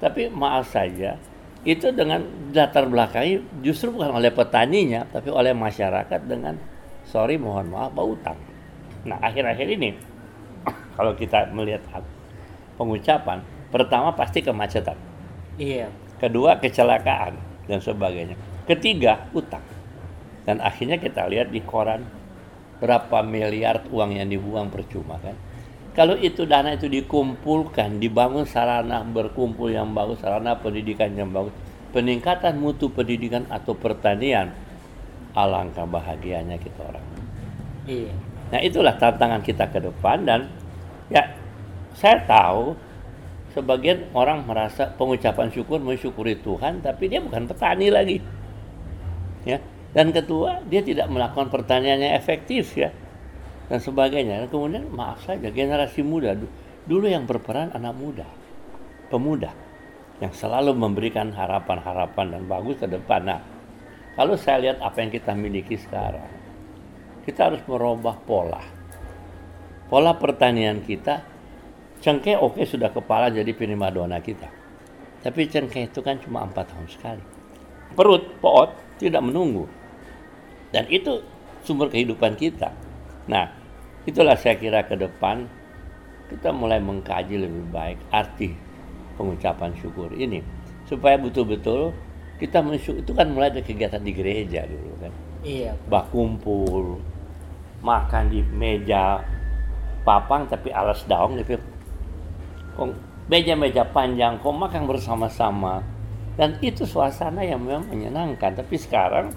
tapi 0.00 0.32
maaf 0.32 0.72
saja 0.72 1.20
itu 1.66 1.90
dengan 1.92 2.24
latar 2.54 2.88
belakangnya 2.88 3.42
justru 3.60 3.92
bukan 3.92 4.16
oleh 4.16 4.32
petaninya, 4.32 5.04
tapi 5.12 5.28
oleh 5.28 5.52
masyarakat 5.52 6.20
dengan 6.24 6.56
sorry 7.04 7.36
mohon 7.36 7.68
maaf 7.68 7.92
bau 7.92 8.16
utang. 8.16 8.38
Nah 9.04 9.20
akhir-akhir 9.20 9.66
ini 9.76 9.92
kalau 10.96 11.12
kita 11.12 11.52
melihat 11.52 11.84
pengucapan, 12.80 13.44
pertama 13.68 14.16
pasti 14.16 14.40
kemacetan, 14.40 14.96
Iya. 15.56 15.88
kedua 16.20 16.60
kecelakaan 16.60 17.36
dan 17.68 17.78
sebagainya, 17.80 18.36
ketiga 18.68 19.28
utang, 19.32 19.64
dan 20.44 20.60
akhirnya 20.60 21.00
kita 21.00 21.26
lihat 21.28 21.52
di 21.52 21.60
koran 21.64 22.04
berapa 22.80 23.24
miliar 23.24 23.88
uang 23.88 24.20
yang 24.20 24.28
dibuang 24.28 24.68
percuma 24.68 25.16
kan. 25.20 25.36
Kalau 25.96 26.12
itu 26.12 26.44
dana 26.44 26.76
itu 26.76 26.92
dikumpulkan, 26.92 27.96
dibangun 27.96 28.44
sarana 28.44 29.00
berkumpul 29.00 29.72
yang 29.72 29.96
bagus, 29.96 30.20
sarana 30.20 30.60
pendidikan 30.60 31.08
yang 31.16 31.32
bagus, 31.32 31.56
peningkatan 31.96 32.60
mutu 32.60 32.92
pendidikan 32.92 33.48
atau 33.48 33.72
pertanian, 33.72 34.52
alangkah 35.32 35.88
bahagianya 35.88 36.60
kita 36.60 36.84
orang. 36.84 37.06
Iya. 37.88 38.12
Nah 38.52 38.60
itulah 38.60 38.94
tantangan 39.00 39.40
kita 39.40 39.72
ke 39.72 39.80
depan 39.80 40.28
dan 40.28 40.52
ya 41.08 41.32
saya 41.96 42.20
tahu 42.28 42.76
sebagian 43.56 44.12
orang 44.12 44.44
merasa 44.44 44.92
pengucapan 44.92 45.48
syukur 45.48 45.80
mensyukuri 45.80 46.36
Tuhan 46.44 46.84
tapi 46.84 47.08
dia 47.08 47.24
bukan 47.24 47.48
petani 47.48 47.88
lagi. 47.88 48.20
Ya. 49.48 49.64
Dan 49.96 50.12
kedua, 50.12 50.60
dia 50.68 50.84
tidak 50.84 51.08
melakukan 51.08 51.48
pertanian 51.48 51.96
yang 51.96 52.12
efektif 52.12 52.76
ya. 52.76 52.92
Dan 53.72 53.80
sebagainya. 53.80 54.44
Dan 54.44 54.48
kemudian 54.52 54.92
maaf 54.92 55.24
saja 55.24 55.48
generasi 55.48 56.04
muda 56.04 56.36
du- 56.36 56.52
dulu 56.84 57.08
yang 57.08 57.24
berperan 57.24 57.72
anak 57.72 57.96
muda, 57.96 58.28
pemuda 59.08 59.56
yang 60.20 60.36
selalu 60.36 60.76
memberikan 60.76 61.32
harapan-harapan 61.32 62.36
dan 62.36 62.42
bagus 62.44 62.76
ke 62.76 62.84
depan. 62.92 63.24
Nah, 63.24 63.40
kalau 64.20 64.36
saya 64.36 64.68
lihat 64.68 64.84
apa 64.84 65.00
yang 65.00 65.08
kita 65.12 65.32
miliki 65.32 65.80
sekarang, 65.80 66.28
kita 67.24 67.48
harus 67.52 67.60
merubah 67.64 68.20
pola. 68.20 68.60
Pola 69.88 70.12
pertanian 70.16 70.84
kita, 70.84 71.24
cengkeh 72.00 72.36
oke 72.36 72.62
sudah 72.64 72.92
kepala 72.92 73.32
jadi 73.32 73.50
primadona 73.52 74.20
kita. 74.20 74.48
Tapi 75.24 75.48
cengkeh 75.50 75.90
itu 75.90 76.00
kan 76.04 76.20
cuma 76.22 76.46
empat 76.46 76.70
tahun 76.70 76.86
sekali. 76.86 77.24
Perut, 77.96 78.22
pot, 78.38 78.70
tidak 79.00 79.24
menunggu. 79.24 79.66
Dan 80.70 80.86
itu 80.92 81.22
sumber 81.64 81.90
kehidupan 81.90 82.36
kita. 82.38 82.70
Nah, 83.26 83.50
itulah 84.06 84.38
saya 84.38 84.54
kira 84.54 84.86
ke 84.86 84.94
depan 84.94 85.48
kita 86.30 86.50
mulai 86.50 86.82
mengkaji 86.82 87.38
lebih 87.38 87.64
baik 87.70 87.98
arti 88.10 88.54
pengucapan 89.16 89.72
syukur 89.78 90.10
ini. 90.14 90.42
Supaya 90.86 91.18
betul-betul 91.18 91.90
kita 92.36 92.60
mensyukur, 92.60 93.00
itu 93.02 93.12
kan 93.16 93.26
mulai 93.32 93.48
dari 93.48 93.64
kegiatan 93.64 94.02
di 94.04 94.12
gereja 94.12 94.68
dulu 94.68 94.92
kan 95.00 95.12
Iya. 95.46 95.72
bak 95.86 96.10
kumpul, 96.10 96.98
makan 97.80 98.28
di 98.28 98.42
meja 98.42 99.22
papang 100.02 100.50
tapi 100.50 100.74
alas 100.74 101.06
daun 101.06 101.38
gitu. 101.38 101.56
Meja-meja 103.26 103.82
panjang, 103.82 104.38
kok 104.38 104.54
makan 104.54 104.86
bersama-sama. 104.86 105.82
Dan 106.36 106.60
itu 106.60 106.84
suasana 106.84 107.42
yang 107.42 107.64
memang 107.64 107.88
menyenangkan. 107.88 108.54
Tapi 108.60 108.76
sekarang 108.76 109.32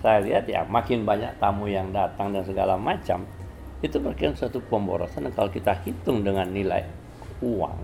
saya 0.00 0.24
lihat 0.24 0.44
ya 0.48 0.64
makin 0.64 1.04
banyak 1.04 1.36
tamu 1.36 1.68
yang 1.68 1.92
datang 1.92 2.32
dan 2.32 2.42
segala 2.42 2.80
macam. 2.80 3.28
Itu 3.84 4.00
berkira 4.00 4.32
suatu 4.32 4.64
pemborosan 4.64 5.28
dan 5.28 5.32
kalau 5.36 5.52
kita 5.52 5.76
hitung 5.84 6.24
dengan 6.24 6.48
nilai 6.48 6.88
uang 7.44 7.76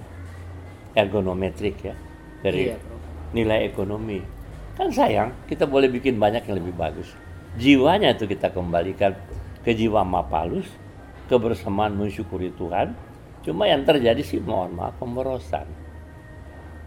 ergonometrik 0.97 1.77
ya 1.85 1.95
dari 2.41 2.73
Iya, 2.73 2.77
nilai 3.37 3.69
ekonomi. 3.69 4.21
Kan 4.73 4.89
sayang, 4.89 5.37
kita 5.45 5.69
boleh 5.69 5.93
bikin 5.93 6.17
banyak 6.17 6.49
yang 6.49 6.57
lebih 6.57 6.73
bagus. 6.73 7.13
Jiwanya 7.61 8.17
itu 8.17 8.25
kita 8.25 8.49
kembalikan 8.49 9.13
ke 9.61 9.77
jiwa 9.77 10.01
mapalus, 10.01 10.65
kebersamaan 11.29 11.93
mensyukuri 11.93 12.49
Tuhan. 12.57 12.97
Cuma 13.43 13.67
yang 13.67 13.83
terjadi 13.83 14.23
sih 14.23 14.39
mohon 14.39 14.79
maaf 14.79 14.95
pemborosan. 15.03 15.67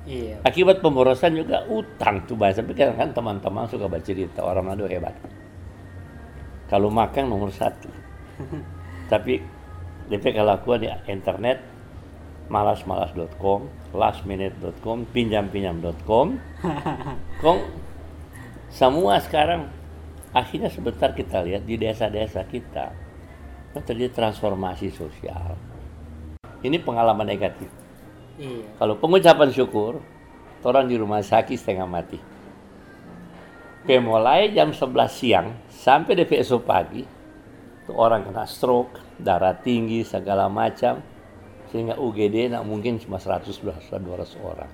Iya. 0.06 0.40
Akibat 0.46 0.80
pemborosan 0.80 1.36
juga 1.36 1.66
utang 1.68 2.24
tuh 2.30 2.38
banyak. 2.38 2.62
Tapi 2.62 2.72
kan, 2.78 2.94
kan 2.96 3.10
teman-teman 3.12 3.66
suka 3.68 3.90
bercerita 3.90 4.46
orang 4.46 4.72
Manado 4.72 4.86
hebat. 4.88 5.18
Kalau 6.70 6.90
makan 6.94 7.26
nomor 7.28 7.52
satu. 7.52 7.90
Tapi 9.12 9.42
DP 10.06 10.38
kalau 10.38 10.54
aku 10.54 10.78
di 10.78 10.90
internet 11.10 11.62
malas-malas.com, 12.46 13.92
lastminute.com, 13.98 15.10
pinjam-pinjam.com. 15.10 16.28
Kong 17.42 17.60
semua 18.70 19.18
sekarang 19.18 19.72
akhirnya 20.30 20.70
sebentar 20.70 21.10
kita 21.16 21.42
lihat 21.42 21.66
di 21.66 21.80
desa-desa 21.80 22.46
kita 22.46 22.94
terjadi 23.82 24.14
transformasi 24.14 24.94
sosial. 24.94 25.75
Ini 26.66 26.82
pengalaman 26.82 27.30
negatif. 27.30 27.70
Iya. 28.42 28.66
Kalau 28.82 28.98
pengucapan 28.98 29.50
syukur, 29.54 30.02
orang 30.66 30.90
di 30.90 30.98
rumah 30.98 31.22
sakit 31.22 31.56
setengah 31.56 31.86
mati. 31.86 32.18
Oke, 33.86 34.02
mulai 34.02 34.50
jam 34.50 34.74
11 34.74 35.14
siang 35.14 35.48
sampai 35.70 36.18
di 36.18 36.26
esok 36.26 36.66
pagi, 36.66 37.06
itu 37.06 37.92
orang 37.94 38.26
kena 38.26 38.50
stroke, 38.50 38.98
darah 39.22 39.54
tinggi, 39.54 40.02
segala 40.02 40.50
macam. 40.50 41.06
Sehingga 41.70 42.02
UGD 42.02 42.50
nak 42.50 42.66
mungkin 42.66 42.98
cuma 42.98 43.22
100 43.22 43.62
200 43.62 44.42
orang. 44.42 44.72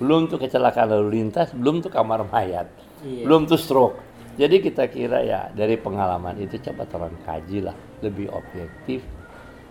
Belum 0.00 0.32
tuh 0.32 0.40
kecelakaan 0.40 0.88
lalu 0.88 1.20
lintas, 1.20 1.52
belum 1.52 1.84
tuh 1.84 1.92
kamar 1.92 2.24
mayat, 2.24 2.72
Iya. 3.04 3.28
belum 3.28 3.44
tuh 3.44 3.60
stroke. 3.60 4.00
Jadi 4.38 4.62
kita 4.62 4.86
kira 4.86 5.18
ya 5.26 5.50
dari 5.50 5.74
pengalaman 5.74 6.38
itu 6.38 6.62
coba 6.62 6.86
orang 6.94 7.18
kaji 7.26 7.68
lah, 7.68 7.74
lebih 8.00 8.30
objektif, 8.30 9.02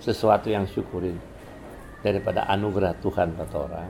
sesuatu 0.03 0.51
yang 0.51 0.67
syukurin 0.67 1.15
daripada 2.01 2.45
anugerah 2.49 2.97
Tuhan 3.01 3.33
kata 3.37 3.57
orang. 3.57 3.89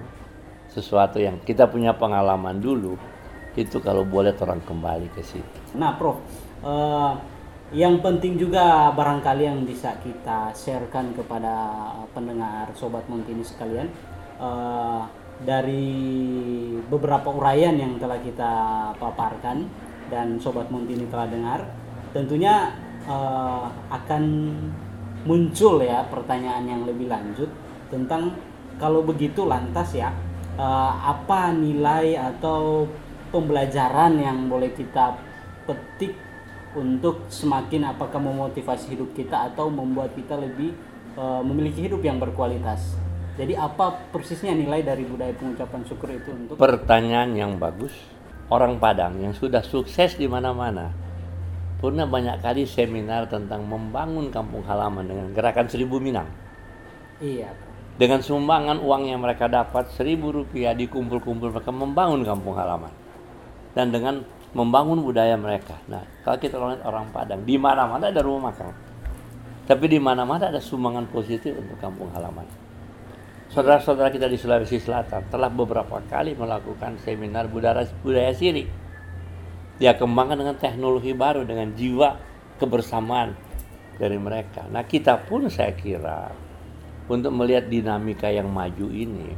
Sesuatu 0.72 1.18
yang 1.18 1.42
kita 1.42 1.68
punya 1.68 1.96
pengalaman 1.96 2.60
dulu, 2.60 2.96
itu 3.58 3.82
kalau 3.82 4.06
boleh 4.06 4.36
orang 4.38 4.62
kembali 4.62 5.08
ke 5.12 5.26
situ. 5.26 5.60
Nah, 5.74 5.98
Prof, 5.98 6.22
eh, 6.62 7.14
yang 7.74 8.00
penting 8.00 8.38
juga 8.40 8.94
barangkali 8.94 9.44
yang 9.44 9.60
bisa 9.66 9.98
kita 10.00 10.54
sharekan 10.54 11.12
kepada 11.18 11.92
pendengar 12.16 12.72
Sobat 12.78 13.04
Montini 13.10 13.44
sekalian 13.44 13.90
eh, 14.38 15.02
dari 15.42 15.86
beberapa 16.90 17.30
uraian 17.34 17.76
yang 17.78 17.98
telah 17.98 18.22
kita 18.22 18.52
paparkan 19.02 19.68
dan 20.08 20.38
Sobat 20.40 20.70
Montini 20.70 21.10
telah 21.10 21.28
dengar, 21.28 21.60
tentunya 22.14 22.72
eh, 23.10 23.66
akan 23.90 24.24
muncul 25.26 25.82
ya 25.84 26.08
pertanyaan 26.08 26.64
yang 26.70 26.82
lebih 26.88 27.10
lanjut 27.10 27.50
tentang 27.88 28.36
kalau 28.78 29.02
begitu 29.02 29.48
lantas 29.48 29.96
ya 29.96 30.14
eh, 30.56 30.94
apa 31.02 31.52
nilai 31.56 32.16
atau 32.16 32.86
pembelajaran 33.32 34.18
yang 34.18 34.48
boleh 34.48 34.72
kita 34.72 35.20
petik 35.68 36.16
untuk 36.78 37.28
semakin 37.28 37.92
apakah 37.92 38.22
memotivasi 38.22 38.96
hidup 38.96 39.12
kita 39.18 39.52
atau 39.52 39.68
membuat 39.68 40.14
kita 40.14 40.38
lebih 40.38 40.72
uh, 41.18 41.42
memiliki 41.42 41.90
hidup 41.90 42.06
yang 42.06 42.22
berkualitas. 42.22 42.94
Jadi 43.38 43.54
apa 43.58 44.10
persisnya 44.14 44.54
nilai 44.54 44.82
dari 44.82 45.06
budaya 45.06 45.34
pengucapan 45.34 45.82
syukur 45.86 46.10
itu 46.14 46.30
untuk 46.34 46.56
pertanyaan 46.58 47.34
yang 47.34 47.58
bagus. 47.58 47.94
Orang 48.48 48.80
Padang 48.80 49.20
yang 49.20 49.36
sudah 49.36 49.60
sukses 49.60 50.16
di 50.16 50.24
mana-mana 50.24 50.96
pernah 51.84 52.08
banyak 52.08 52.40
kali 52.40 52.64
seminar 52.64 53.28
tentang 53.28 53.68
membangun 53.68 54.32
kampung 54.32 54.64
halaman 54.64 55.04
dengan 55.04 55.28
gerakan 55.36 55.68
seribu 55.68 56.00
Minang. 56.00 56.32
Iya. 57.20 57.52
Dengan 57.98 58.22
sumbangan 58.22 58.78
uang 58.78 59.10
yang 59.10 59.26
mereka 59.26 59.50
dapat 59.50 59.90
seribu 59.90 60.30
rupiah 60.30 60.78
dikumpul-kumpul 60.78 61.50
mereka 61.50 61.74
membangun 61.74 62.22
kampung 62.22 62.54
halaman 62.54 62.94
dan 63.74 63.90
dengan 63.90 64.22
membangun 64.54 65.02
budaya 65.02 65.34
mereka. 65.34 65.82
Nah, 65.90 66.06
kalau 66.22 66.38
kita 66.38 66.62
lihat 66.62 66.86
orang 66.86 67.10
Padang 67.10 67.42
di 67.42 67.58
mana-mana 67.58 68.14
ada 68.14 68.22
rumah 68.22 68.54
makan, 68.54 68.70
tapi 69.66 69.86
di 69.90 69.98
mana-mana 69.98 70.54
ada 70.54 70.62
sumbangan 70.62 71.10
positif 71.10 71.58
untuk 71.58 71.78
kampung 71.82 72.14
halaman. 72.14 72.46
Saudara-saudara 73.50 74.14
kita 74.14 74.30
di 74.30 74.38
Sulawesi 74.38 74.78
Selatan 74.78 75.34
telah 75.34 75.50
beberapa 75.50 75.98
kali 76.06 76.38
melakukan 76.38 77.02
seminar 77.02 77.50
budaya 77.50 77.90
budaya 78.06 78.30
siri 78.36 78.88
dia 79.78 79.94
kembangkan 79.94 80.42
dengan 80.42 80.58
teknologi 80.58 81.14
baru 81.14 81.46
dengan 81.46 81.70
jiwa 81.78 82.18
kebersamaan 82.58 83.38
dari 84.02 84.18
mereka. 84.18 84.66
Nah 84.74 84.82
kita 84.86 85.22
pun 85.22 85.46
saya 85.54 85.74
kira 85.78 86.34
untuk 87.08 87.32
melihat 87.34 87.68
dinamika 87.72 88.28
yang 88.28 88.52
maju 88.52 88.88
ini 88.92 89.34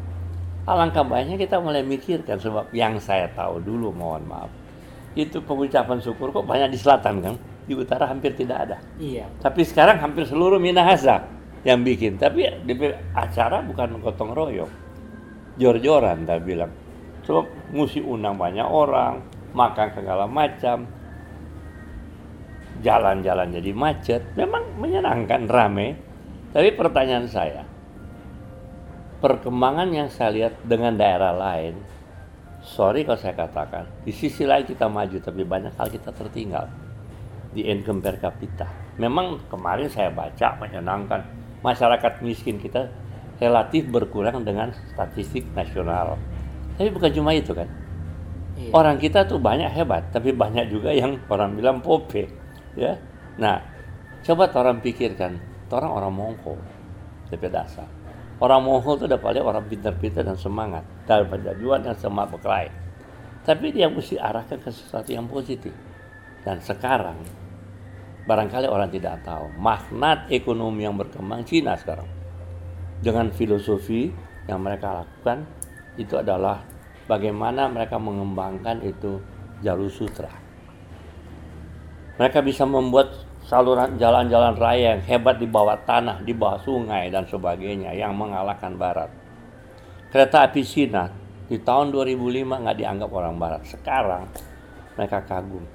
alangkah 0.69 1.01
baiknya 1.01 1.37
kita 1.37 1.57
mulai 1.57 1.81
mikirkan 1.81 2.37
sebab 2.37 2.69
yang 2.73 3.01
saya 3.01 3.29
tahu 3.33 3.61
dulu 3.61 3.89
mohon 3.93 4.25
maaf 4.29 4.51
itu 5.17 5.41
pengucapan 5.41 5.97
syukur 5.97 6.29
kok 6.29 6.45
banyak 6.45 6.69
di 6.73 6.77
selatan 6.77 7.15
kan 7.21 7.35
di 7.69 7.77
utara 7.77 8.09
hampir 8.09 8.33
tidak 8.33 8.65
ada. 8.65 8.77
Iya. 8.97 9.29
Tapi 9.37 9.61
sekarang 9.61 10.01
hampir 10.01 10.25
seluruh 10.25 10.57
Minahasa 10.57 11.21
yang 11.61 11.85
bikin. 11.85 12.17
Tapi 12.17 12.49
di 12.65 12.73
acara 13.13 13.61
bukan 13.61 14.01
gotong 14.01 14.33
royong, 14.33 14.73
jor-joran 15.61 16.25
tak 16.25 16.41
bilang. 16.41 16.73
Sebab 17.29 17.45
mesti 17.69 18.01
undang 18.01 18.41
banyak 18.41 18.65
orang, 18.65 19.21
makan 19.53 19.87
segala 19.93 20.25
macam, 20.25 20.89
jalan-jalan 22.81 23.53
jadi 23.53 23.71
macet, 23.77 24.21
memang 24.33 24.65
menyenangkan, 24.81 25.45
rame. 25.45 26.08
Tapi 26.49 26.73
pertanyaan 26.73 27.29
saya, 27.29 27.61
perkembangan 29.21 29.89
yang 29.93 30.09
saya 30.09 30.33
lihat 30.33 30.53
dengan 30.65 30.97
daerah 30.97 31.33
lain, 31.35 31.77
sorry 32.65 33.05
kalau 33.05 33.21
saya 33.21 33.37
katakan, 33.37 33.85
di 34.01 34.09
sisi 34.09 34.49
lain 34.49 34.65
kita 34.65 34.89
maju, 34.89 35.17
tapi 35.21 35.45
banyak 35.45 35.73
hal 35.77 35.87
kita 35.93 36.09
tertinggal 36.09 36.65
di 37.53 37.65
income 37.69 38.01
per 38.01 38.17
kapita. 38.17 38.65
Memang 38.97 39.45
kemarin 39.49 39.89
saya 39.89 40.09
baca 40.09 40.57
menyenangkan, 40.57 41.21
masyarakat 41.61 42.25
miskin 42.25 42.57
kita 42.57 42.89
relatif 43.37 43.85
berkurang 43.87 44.41
dengan 44.41 44.73
statistik 44.93 45.45
nasional. 45.53 46.17
Tapi 46.75 46.89
bukan 46.89 47.11
cuma 47.13 47.31
itu 47.37 47.53
kan, 47.53 47.69
Iya. 48.59 48.75
Orang 48.75 48.99
kita 48.99 49.23
tuh 49.23 49.39
banyak 49.39 49.71
hebat, 49.71 50.11
tapi 50.11 50.35
banyak 50.35 50.67
juga 50.67 50.91
yang 50.91 51.15
orang 51.31 51.55
bilang 51.55 51.79
pope, 51.79 52.27
ya. 52.75 52.99
Nah, 53.39 53.63
coba 54.27 54.51
orang 54.51 54.83
pikirkan, 54.83 55.39
orang 55.77 55.91
orang 55.93 56.13
Mongol, 56.13 56.59
tapi 57.29 57.45
dasar. 57.51 57.85
Orang 58.39 58.65
Mongol 58.65 58.97
itu 58.97 59.05
paling 59.19 59.43
orang 59.43 59.67
pintar-pintar 59.67 60.25
dan 60.25 60.39
semangat, 60.39 60.81
dan 61.05 61.27
penjajuan 61.27 61.85
yang 61.85 61.97
semangat 61.99 62.39
berkelahi. 62.39 62.69
Tapi 63.43 63.67
dia 63.75 63.91
mesti 63.91 64.15
arahkan 64.17 64.57
ke 64.63 64.69
sesuatu 64.71 65.09
yang 65.11 65.29
positif. 65.29 65.71
Dan 66.41 66.63
sekarang, 66.63 67.19
barangkali 68.25 68.67
orang 68.71 68.89
tidak 68.89 69.21
tahu, 69.27 69.51
makna 69.59 70.25
ekonomi 70.31 70.87
yang 70.87 70.95
berkembang 70.95 71.43
Cina 71.43 71.75
sekarang. 71.75 72.07
Dengan 72.99 73.31
filosofi 73.31 74.11
yang 74.47 74.63
mereka 74.63 75.03
lakukan, 75.03 75.43
itu 75.99 76.15
adalah 76.15 76.63
bagaimana 77.11 77.67
mereka 77.67 77.99
mengembangkan 77.99 78.79
itu 78.83 79.19
jalur 79.59 79.91
sutra. 79.91 80.31
Mereka 82.19 82.43
bisa 82.43 82.67
membuat 82.67 83.28
saluran 83.49 83.97
jalan-jalan 83.97 84.53
raya 84.61 84.93
yang 84.93 85.01
hebat 85.09 85.41
di 85.41 85.49
bawah 85.49 85.81
tanah, 85.81 86.21
di 86.21 86.37
bawah 86.37 86.61
sungai 86.61 87.09
dan 87.09 87.25
sebagainya 87.25 87.97
yang 87.97 88.13
mengalahkan 88.13 88.77
Barat. 88.77 89.09
Kereta 90.13 90.45
api 90.45 90.61
Cina 90.61 91.09
di 91.49 91.57
tahun 91.57 91.89
2005 91.89 92.45
nggak 92.45 92.77
dianggap 92.77 93.09
orang 93.09 93.41
Barat. 93.41 93.65
Sekarang 93.65 94.29
mereka 94.93 95.25
kagum. 95.25 95.65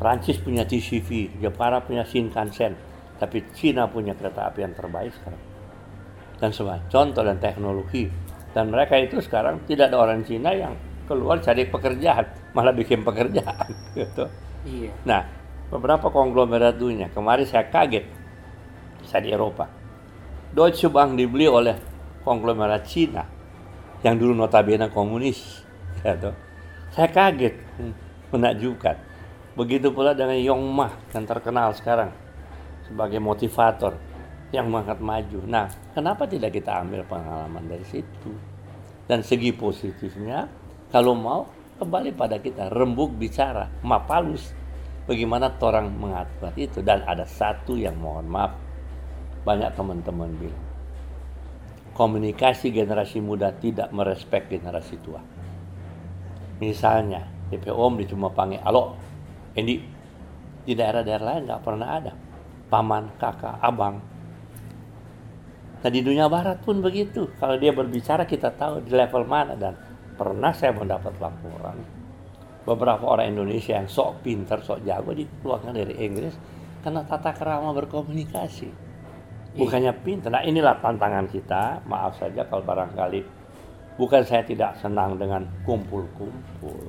Prancis 0.00 0.40
punya 0.40 0.64
TCV, 0.64 1.36
Jepara 1.44 1.84
punya 1.84 2.08
Shinkansen, 2.08 2.72
tapi 3.20 3.44
Cina 3.52 3.84
punya 3.84 4.16
kereta 4.16 4.48
api 4.48 4.64
yang 4.64 4.72
terbaik 4.72 5.12
sekarang. 5.12 5.44
Dan 6.40 6.50
semua 6.56 6.80
contoh 6.88 7.20
dan 7.20 7.36
teknologi 7.36 8.08
dan 8.56 8.72
mereka 8.72 8.96
itu 8.96 9.20
sekarang 9.20 9.60
tidak 9.68 9.92
ada 9.92 10.00
orang 10.00 10.24
Cina 10.24 10.56
yang 10.56 10.72
keluar 11.04 11.44
cari 11.44 11.68
pekerjaan, 11.68 12.24
malah 12.56 12.72
bikin 12.72 13.04
pekerjaan 13.04 13.68
gitu. 14.00 14.24
Iya. 14.64 14.92
Nah, 15.04 15.39
beberapa 15.70 16.10
konglomerat 16.10 16.76
dunia, 16.76 17.06
kemarin 17.14 17.46
saya 17.46 17.70
kaget, 17.70 18.04
saya 19.06 19.22
di 19.22 19.30
Eropa. 19.30 19.70
Deutsche 20.50 20.90
Bank 20.90 21.14
dibeli 21.14 21.46
oleh 21.46 21.78
konglomerat 22.26 22.82
Cina 22.84 23.22
yang 24.02 24.18
dulu 24.18 24.34
notabene 24.34 24.90
komunis. 24.90 25.40
Gitu. 26.00 26.32
Saya 26.90 27.08
kaget, 27.12 27.54
menakjubkan. 28.34 28.96
Begitu 29.54 29.92
pula 29.94 30.16
dengan 30.16 30.38
Yongma 30.38 31.12
yang 31.14 31.24
terkenal 31.26 31.74
sekarang 31.76 32.10
sebagai 32.86 33.22
motivator 33.22 33.94
yang 34.50 34.66
mengangkat 34.66 34.98
maju. 34.98 35.38
Nah, 35.46 35.70
kenapa 35.94 36.26
tidak 36.26 36.58
kita 36.58 36.82
ambil 36.82 37.06
pengalaman 37.06 37.70
dari 37.70 37.86
situ? 37.86 38.34
Dan 39.06 39.22
segi 39.22 39.54
positifnya, 39.54 40.50
kalau 40.90 41.14
mau 41.14 41.46
kembali 41.78 42.14
pada 42.14 42.38
kita, 42.42 42.70
rembuk 42.70 43.14
bicara, 43.14 43.70
mapalus. 43.82 44.59
Bagaimana 45.10 45.50
orang 45.58 45.90
mengatur 45.90 46.54
itu? 46.54 46.86
Dan 46.86 47.02
ada 47.02 47.26
satu 47.26 47.74
yang 47.74 47.98
mohon 47.98 48.30
maaf, 48.30 48.54
banyak 49.42 49.74
teman-teman 49.74 50.30
bilang. 50.38 50.66
Komunikasi 51.98 52.70
generasi 52.70 53.18
muda 53.18 53.50
tidak 53.50 53.90
merespek 53.90 54.46
generasi 54.46 55.02
tua. 55.02 55.18
Misalnya, 56.62 57.26
DP 57.50 57.74
Om 57.74 58.06
cuma 58.06 58.30
panggil, 58.30 58.62
halo, 58.62 58.94
Endi, 59.58 59.82
di 60.62 60.78
daerah-daerah 60.78 61.26
lain 61.26 61.42
nggak 61.42 61.62
pernah 61.66 61.88
ada. 61.90 62.12
Paman, 62.70 63.18
kakak, 63.18 63.58
abang, 63.58 63.98
Nah 65.80 65.90
di 65.90 66.06
dunia 66.06 66.30
barat 66.30 66.62
pun 66.62 66.78
begitu. 66.78 67.34
Kalau 67.40 67.58
dia 67.58 67.74
berbicara 67.74 68.28
kita 68.28 68.54
tahu 68.54 68.84
di 68.86 68.94
level 68.94 69.24
mana 69.26 69.58
dan 69.58 69.74
pernah 70.14 70.52
saya 70.52 70.76
mendapat 70.76 71.16
laporan 71.16 71.99
beberapa 72.70 73.02
orang 73.10 73.34
Indonesia 73.34 73.74
yang 73.74 73.90
sok 73.90 74.22
pinter, 74.22 74.62
sok 74.62 74.86
jago 74.86 75.10
dikeluarkan 75.10 75.74
dari 75.74 75.94
Inggris 75.98 76.38
karena 76.86 77.02
tata 77.02 77.34
kerama 77.34 77.74
berkomunikasi. 77.74 78.70
Iya. 78.70 79.58
Bukannya 79.58 79.92
pinter. 80.06 80.30
Nah 80.30 80.46
inilah 80.46 80.78
tantangan 80.78 81.26
kita. 81.26 81.82
Maaf 81.90 82.22
saja 82.22 82.46
kalau 82.46 82.62
barangkali 82.62 83.20
bukan 83.98 84.22
saya 84.22 84.46
tidak 84.46 84.78
senang 84.78 85.18
dengan 85.18 85.42
kumpul-kumpul. 85.66 86.86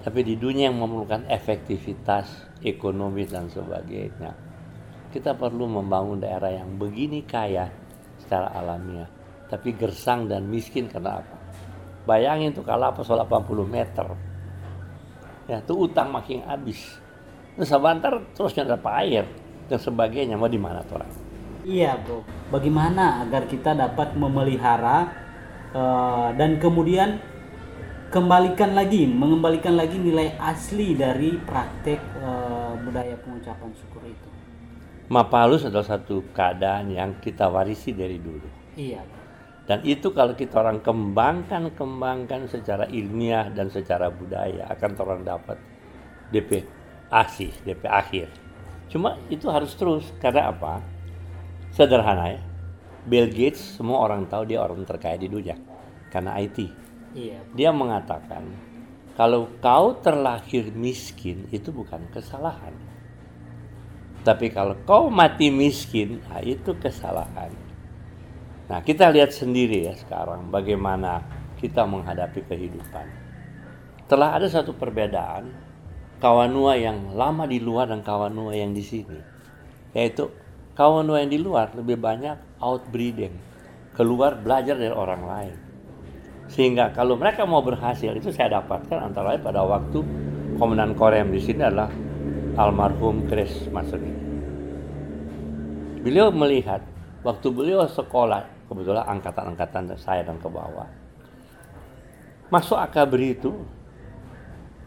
Tapi 0.00 0.20
di 0.24 0.40
dunia 0.40 0.72
yang 0.72 0.80
memerlukan 0.80 1.28
efektivitas 1.28 2.48
ekonomi 2.64 3.28
dan 3.28 3.52
sebagainya 3.52 4.48
kita 5.08 5.32
perlu 5.32 5.64
membangun 5.64 6.20
daerah 6.20 6.52
yang 6.52 6.76
begini 6.76 7.24
kaya 7.24 7.72
secara 8.20 8.52
alamiah, 8.52 9.08
tapi 9.48 9.72
gersang 9.72 10.28
dan 10.28 10.44
miskin 10.44 10.84
karena 10.84 11.24
apa? 11.24 11.36
Bayangin 12.04 12.52
tuh 12.52 12.64
kalau 12.64 12.92
apa 12.92 13.00
80 13.00 13.64
meter, 13.68 14.06
ya 15.48 15.64
tuh 15.64 15.88
utang 15.88 16.12
makin 16.12 16.44
habis. 16.44 17.00
Nah, 17.58 17.66
sebentar 17.66 18.22
terusnya 18.36 18.68
ada 18.68 18.78
air 19.02 19.26
dan 19.66 19.80
sebagainya. 19.80 20.38
Mau 20.38 20.46
di 20.46 20.60
mana 20.60 20.84
orang? 20.86 21.10
Iya 21.66 21.98
bro, 22.00 22.22
bagaimana 22.48 23.26
agar 23.26 23.44
kita 23.50 23.74
dapat 23.74 24.14
memelihara 24.14 25.10
uh, 25.74 26.30
dan 26.32 26.56
kemudian 26.56 27.18
kembalikan 28.08 28.72
lagi, 28.72 29.04
mengembalikan 29.04 29.76
lagi 29.76 30.00
nilai 30.00 30.38
asli 30.40 30.96
dari 30.96 31.36
praktek 31.36 32.00
uh, 32.24 32.72
budaya 32.80 33.18
pengucapan 33.20 33.68
syukur 33.76 34.00
itu. 34.06 34.28
Mapalus 35.08 35.68
adalah 35.68 35.98
satu 35.98 36.24
keadaan 36.32 36.92
yang 36.92 37.16
kita 37.20 37.48
warisi 37.48 37.92
dari 37.96 38.16
dulu. 38.20 38.48
Iya. 38.76 39.17
Dan 39.68 39.84
itu 39.84 40.16
kalau 40.16 40.32
kita 40.32 40.64
orang 40.64 40.80
kembangkan, 40.80 41.76
kembangkan 41.76 42.48
secara 42.48 42.88
ilmiah 42.88 43.52
dan 43.52 43.68
secara 43.68 44.08
budaya 44.08 44.64
akan 44.72 44.90
orang 44.96 45.20
dapat 45.28 45.60
DP 46.32 46.64
asih, 47.12 47.52
DP 47.68 47.84
akhir. 47.84 48.32
Cuma 48.88 49.20
itu 49.28 49.44
harus 49.52 49.76
terus 49.76 50.08
karena 50.24 50.48
apa? 50.48 50.80
Sederhana 51.76 52.32
ya. 52.32 52.40
Bill 53.04 53.28
Gates 53.28 53.76
semua 53.76 54.08
orang 54.08 54.24
tahu 54.24 54.48
dia 54.48 54.64
orang 54.64 54.88
terkaya 54.88 55.20
di 55.20 55.28
dunia 55.28 55.60
karena 56.08 56.40
IT. 56.40 56.58
Iya. 57.12 57.44
Dia 57.52 57.68
mengatakan 57.68 58.48
kalau 59.20 59.52
kau 59.60 60.00
terlahir 60.00 60.72
miskin 60.72 61.44
itu 61.52 61.68
bukan 61.68 62.08
kesalahan. 62.08 62.72
Tapi 64.24 64.48
kalau 64.48 64.80
kau 64.88 65.12
mati 65.12 65.52
miskin, 65.52 66.24
nah 66.24 66.40
itu 66.40 66.72
kesalahan. 66.72 67.67
Nah, 68.68 68.84
kita 68.84 69.08
lihat 69.08 69.32
sendiri 69.32 69.88
ya 69.88 69.96
sekarang 69.96 70.52
bagaimana 70.52 71.24
kita 71.56 71.88
menghadapi 71.88 72.44
kehidupan. 72.44 73.06
Telah 74.04 74.36
ada 74.36 74.44
satu 74.44 74.76
perbedaan 74.76 75.48
kawanua 76.20 76.76
yang 76.76 77.16
lama 77.16 77.48
di 77.48 77.64
luar 77.64 77.88
dan 77.88 78.04
kawanua 78.04 78.52
yang 78.52 78.76
di 78.76 78.84
sini. 78.84 79.18
Yaitu 79.96 80.28
kawanua 80.76 81.24
yang 81.24 81.32
di 81.32 81.40
luar 81.40 81.72
lebih 81.72 81.96
banyak 81.96 82.60
outbreeding, 82.60 83.32
keluar 83.96 84.36
belajar 84.36 84.76
dari 84.76 84.92
orang 84.92 85.22
lain. 85.24 85.56
Sehingga 86.52 86.92
kalau 86.92 87.16
mereka 87.16 87.48
mau 87.48 87.64
berhasil 87.64 88.12
itu 88.12 88.28
saya 88.32 88.60
dapatkan 88.60 89.00
antara 89.00 89.36
lain 89.36 89.42
pada 89.44 89.64
waktu 89.64 90.00
Komandan 90.60 90.92
Korem 90.92 91.32
di 91.32 91.40
sini 91.40 91.64
adalah 91.64 91.88
almarhum 92.56 93.24
Chris 93.28 93.68
Masoni. 93.72 94.12
Beliau 96.04 96.32
melihat 96.32 96.84
waktu 97.20 97.48
beliau 97.52 97.84
sekolah 97.84 98.57
kebetulan 98.68 99.04
angkatan-angkatan 99.08 99.96
saya 99.96 100.22
dan 100.22 100.36
ke 100.36 100.46
bawah. 100.46 100.86
Masuk 102.52 102.76
akabri 102.76 103.36
itu 103.36 103.64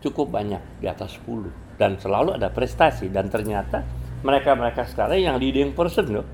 cukup 0.02 0.34
banyak 0.34 0.62
di 0.82 0.86
atas 0.90 1.18
10 1.26 1.78
dan 1.78 1.98
selalu 1.98 2.38
ada 2.38 2.54
prestasi 2.54 3.10
dan 3.10 3.30
ternyata 3.30 3.86
mereka-mereka 4.22 4.86
sekarang 4.86 5.18
yang 5.18 5.36
leading 5.42 5.74
person 5.74 6.22
loh. 6.22 6.28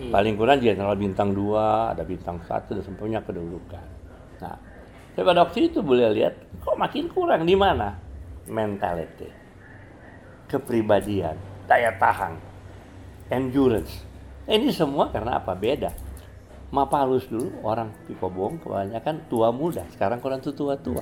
Hmm. 0.00 0.12
Paling 0.12 0.34
kurang 0.36 0.64
general 0.64 0.96
bintang 0.96 1.36
2, 1.36 1.92
ada 1.92 2.02
bintang 2.04 2.40
1 2.40 2.72
dan 2.72 2.82
semuanya 2.84 3.20
kedudukan. 3.20 3.84
Nah, 4.40 4.56
tapi 5.12 5.24
pada 5.24 5.44
waktu 5.44 5.68
itu 5.68 5.84
boleh 5.84 6.08
lihat 6.16 6.34
kok 6.64 6.76
makin 6.78 7.08
kurang 7.12 7.44
di 7.44 7.56
mana? 7.56 7.96
Mentality. 8.48 9.28
Kepribadian, 10.48 11.36
daya 11.68 11.92
tahan, 12.00 12.32
endurance. 13.28 14.04
Ini 14.48 14.72
semua 14.72 15.12
karena 15.12 15.36
apa? 15.36 15.52
Beda 15.52 16.07
Mapalus 16.68 17.24
dulu 17.32 17.64
orang 17.64 17.88
Pikobong 18.04 18.60
kebanyakan 18.60 19.24
tua 19.32 19.48
muda, 19.48 19.88
sekarang 19.88 20.20
kurang 20.20 20.44
tua 20.44 20.76
tua. 20.76 21.00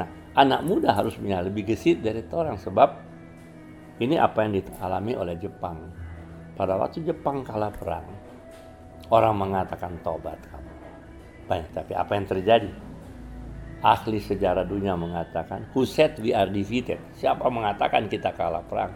Nah, 0.00 0.08
anak 0.32 0.64
muda 0.64 0.96
harus 0.96 1.12
punya 1.12 1.44
lebih 1.44 1.68
gesit 1.68 2.00
dari 2.00 2.24
orang 2.32 2.56
sebab 2.56 2.88
ini 4.00 4.16
apa 4.16 4.48
yang 4.48 4.56
dialami 4.56 5.12
oleh 5.12 5.36
Jepang. 5.36 5.76
Pada 6.56 6.80
waktu 6.80 7.04
Jepang 7.04 7.44
kalah 7.44 7.68
perang, 7.68 8.08
orang 9.12 9.34
mengatakan 9.36 9.92
tobat 10.00 10.40
kamu. 10.48 10.72
Banyak, 11.48 11.70
tapi 11.76 11.92
apa 11.92 12.12
yang 12.16 12.26
terjadi? 12.28 12.72
Ahli 13.82 14.22
sejarah 14.22 14.64
dunia 14.64 14.94
mengatakan, 14.96 15.68
who 15.74 15.84
said 15.84 16.16
we 16.22 16.32
are 16.32 16.48
defeated? 16.48 17.02
Siapa 17.18 17.50
mengatakan 17.50 18.08
kita 18.08 18.32
kalah 18.32 18.62
perang? 18.64 18.94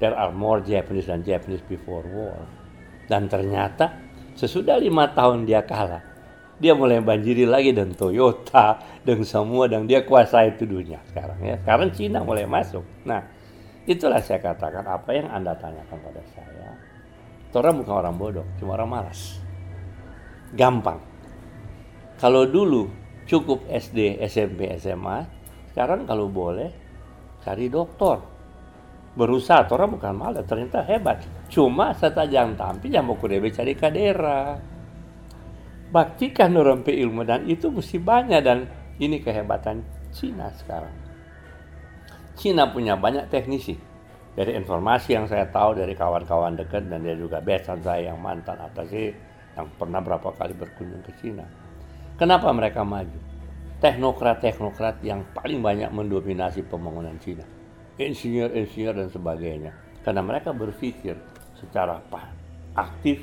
There 0.00 0.14
are 0.16 0.32
more 0.32 0.64
Japanese 0.64 1.10
than 1.10 1.20
Japanese 1.26 1.60
before 1.66 2.06
war. 2.06 2.42
Dan 3.10 3.26
ternyata 3.26 3.92
Sesudah 4.32 4.80
lima 4.80 5.12
tahun 5.12 5.44
dia 5.44 5.60
kalah, 5.62 6.00
dia 6.56 6.72
mulai 6.72 7.02
banjiri 7.02 7.44
lagi 7.44 7.74
dan 7.74 7.92
Toyota 7.92 8.80
dan 9.04 9.20
semua 9.26 9.68
dan 9.68 9.84
dia 9.84 10.06
kuasai 10.06 10.56
itu 10.56 10.64
dunia 10.64 11.02
sekarang 11.12 11.38
ya. 11.42 11.56
Sekarang 11.60 11.88
Cina 11.92 12.24
mulai 12.24 12.48
masuk. 12.48 12.86
Nah, 13.04 13.26
itulah 13.84 14.22
saya 14.22 14.40
katakan 14.40 14.86
apa 14.88 15.10
yang 15.12 15.28
Anda 15.28 15.52
tanyakan 15.58 15.98
pada 16.00 16.22
saya. 16.32 16.68
Orang 17.52 17.84
bukan 17.84 17.94
orang 18.00 18.16
bodoh, 18.16 18.46
cuma 18.56 18.80
orang 18.80 18.88
malas. 18.88 19.36
Gampang. 20.56 21.02
Kalau 22.16 22.48
dulu 22.48 22.88
cukup 23.28 23.68
SD, 23.68 24.24
SMP, 24.24 24.72
SMA, 24.80 25.28
sekarang 25.72 26.08
kalau 26.08 26.32
boleh 26.32 26.72
cari 27.44 27.68
dokter 27.68 28.22
berusaha 29.12 29.68
orang 29.68 29.98
bukan 29.98 30.14
malas 30.16 30.44
ternyata 30.48 30.80
hebat 30.88 31.20
cuma 31.52 31.92
setajam 31.92 32.56
tampi 32.56 32.88
yang 32.88 33.04
mau 33.04 33.20
kurebe 33.20 33.52
cari 33.52 33.76
kadera. 33.76 34.56
Baktikan 35.92 36.56
pe 36.80 36.96
ilmu 36.96 37.20
dan 37.28 37.44
itu 37.44 37.68
mesti 37.68 38.00
banyak 38.00 38.40
dan 38.40 38.64
ini 38.96 39.20
kehebatan 39.20 39.84
Cina 40.08 40.48
sekarang. 40.56 40.96
Cina 42.32 42.72
punya 42.72 42.96
banyak 42.96 43.28
teknisi. 43.28 43.76
Dari 44.32 44.56
informasi 44.56 45.12
yang 45.12 45.28
saya 45.28 45.44
tahu 45.52 45.76
dari 45.76 45.92
kawan-kawan 45.92 46.56
dekat 46.56 46.88
dan 46.88 47.04
dia 47.04 47.12
juga 47.12 47.44
besan 47.44 47.84
saya 47.84 48.08
yang 48.08 48.16
mantan 48.16 48.56
sih 48.88 49.12
yang 49.52 49.68
pernah 49.76 50.00
berapa 50.00 50.32
kali 50.32 50.56
berkunjung 50.56 51.04
ke 51.04 51.12
Cina. 51.20 51.44
Kenapa 52.16 52.48
mereka 52.56 52.80
maju? 52.80 53.20
Teknokrat-teknokrat 53.84 55.04
yang 55.04 55.20
paling 55.36 55.60
banyak 55.60 55.92
mendominasi 55.92 56.64
pembangunan 56.64 57.12
Cina. 57.20 57.44
Insinyur-insinyur 58.00 58.96
dan 58.96 59.08
sebagainya. 59.12 59.72
Karena 60.00 60.24
mereka 60.24 60.56
berpikir 60.56 61.31
secara 61.62 62.02
aktif, 62.74 63.22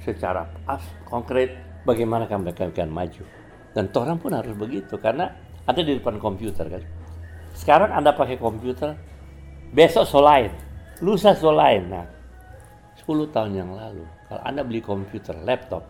secara 0.00 0.48
pas, 0.64 0.80
konkret, 1.04 1.52
bagaimana 1.84 2.24
mereka 2.26 2.66
akan 2.66 2.88
maju. 2.88 3.24
Dan 3.76 3.92
orang 3.92 4.16
pun 4.16 4.32
harus 4.32 4.56
begitu, 4.56 4.96
karena 4.96 5.36
ada 5.68 5.80
di 5.84 5.92
depan 6.00 6.16
komputer 6.16 6.64
kan. 6.66 6.82
Sekarang 7.52 7.92
Anda 7.92 8.16
pakai 8.16 8.40
komputer, 8.40 8.96
besok 9.76 10.08
so 10.08 10.24
lain, 10.24 10.48
lusa 11.04 11.36
so 11.36 11.52
lain. 11.52 11.92
Nah, 11.92 12.06
10 13.04 13.28
tahun 13.28 13.52
yang 13.52 13.70
lalu, 13.76 14.04
kalau 14.26 14.42
Anda 14.42 14.64
beli 14.64 14.80
komputer, 14.80 15.36
laptop, 15.44 15.84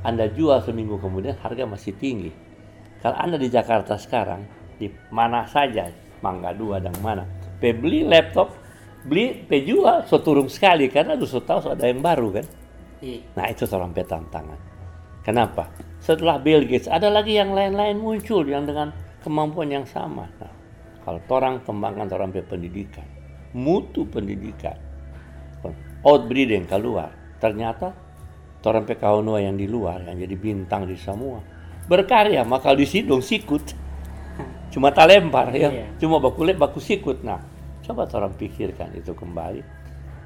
Anda 0.00 0.32
jual 0.32 0.64
seminggu 0.64 0.96
kemudian 0.96 1.36
harga 1.44 1.68
masih 1.68 1.92
tinggi. 2.00 2.32
Kalau 3.04 3.14
Anda 3.14 3.36
di 3.36 3.52
Jakarta 3.52 3.94
sekarang, 4.00 4.42
di 4.80 4.88
mana 5.12 5.44
saja, 5.46 5.86
Mangga 6.24 6.50
Dua 6.56 6.82
dan 6.82 6.94
mana, 6.98 7.26
beli 7.60 8.06
laptop 8.06 8.54
beli 9.08 9.32
pe 9.48 9.64
jual. 9.64 10.04
So 10.04 10.20
turun 10.20 10.52
sekali 10.52 10.92
karena 10.92 11.16
so 11.24 11.40
tahu 11.40 11.64
so 11.64 11.68
ada 11.72 11.88
yang 11.88 12.04
baru 12.04 12.36
kan? 12.36 12.46
Iya. 12.98 13.22
nah 13.38 13.46
itu 13.46 13.64
seorang 13.64 13.94
pe 13.94 14.04
tantangan. 14.04 14.58
Kenapa? 15.24 15.70
Setelah 16.02 16.36
Bill 16.42 16.66
Gates 16.68 16.90
ada 16.90 17.08
lagi 17.08 17.38
yang 17.38 17.54
lain-lain 17.56 17.96
muncul 17.96 18.44
yang 18.44 18.66
dengan 18.66 18.92
kemampuan 19.22 19.70
yang 19.70 19.86
sama. 19.86 20.26
Nah, 20.38 20.52
kalau 21.06 21.20
orang 21.30 21.62
kembangkan 21.62 22.10
orang 22.10 22.30
pe 22.34 22.42
pendidikan 22.42 23.18
mutu 23.56 24.04
pendidikan. 24.08 24.76
Outbreeding 26.04 26.70
keluar. 26.70 27.10
Ternyata 27.42 27.90
orang 28.62 28.84
pe 28.84 28.94
kawan 29.00 29.40
yang 29.40 29.56
di 29.56 29.64
luar 29.64 30.04
yang 30.04 30.20
jadi 30.20 30.36
bintang 30.36 30.84
di 30.84 30.94
semua. 30.94 31.40
Berkarya 31.88 32.44
maka 32.44 32.76
di 32.76 32.84
sidong 32.84 33.24
sikut. 33.24 33.64
Cuma 34.72 34.92
tak 34.92 35.08
lempar 35.08 35.48
ya. 35.56 35.72
Iya. 35.72 35.86
cuma 35.96 36.20
baku 36.20 36.44
lep 36.44 36.60
baku 36.60 36.78
sikut. 36.78 37.24
Nah 37.24 37.40
coba 37.88 38.04
orang 38.12 38.36
pikirkan 38.36 38.92
itu 38.92 39.16
kembali. 39.16 39.64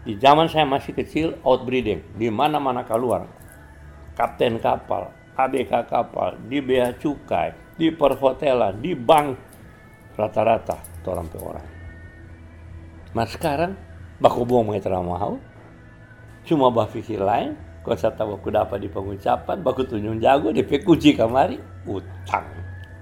Di 0.03 0.18
zaman 0.18 0.51
saya 0.51 0.66
masih 0.66 0.98
kecil 0.98 1.38
outbreeding. 1.46 2.18
Di 2.18 2.27
mana 2.27 2.59
mana 2.59 2.83
keluar. 2.83 3.31
Kapten 4.18 4.59
kapal 4.59 5.14
ABK 5.38 5.88
kapal 5.88 6.37
di 6.51 6.61
bea 6.61 6.92
cukai 6.98 7.79
di 7.79 7.94
perhotelan 7.94 8.83
di 8.83 8.92
bank. 8.98 9.38
Rata-rata 10.18 10.77
orang 11.09 11.27
pe 11.31 11.38
orang. 11.40 11.68
Mas 13.16 13.33
sekarang 13.33 13.79
baku 14.20 14.44
buang 14.44 14.68
terlalu 14.77 15.09
mahal 15.09 15.33
cuma 16.42 16.68
berpikir 16.68 17.22
lain 17.22 17.55
kau 17.83 17.94
tahu 17.94 18.38
aku 18.38 18.51
dapat 18.51 18.79
di 18.83 18.88
pengucapan 18.90 19.57
baku 19.62 19.83
tunjuk 19.87 20.20
jago 20.20 20.51
di 20.51 20.62
pekuci 20.66 21.14
kamari 21.16 21.57
utang. 21.87 22.46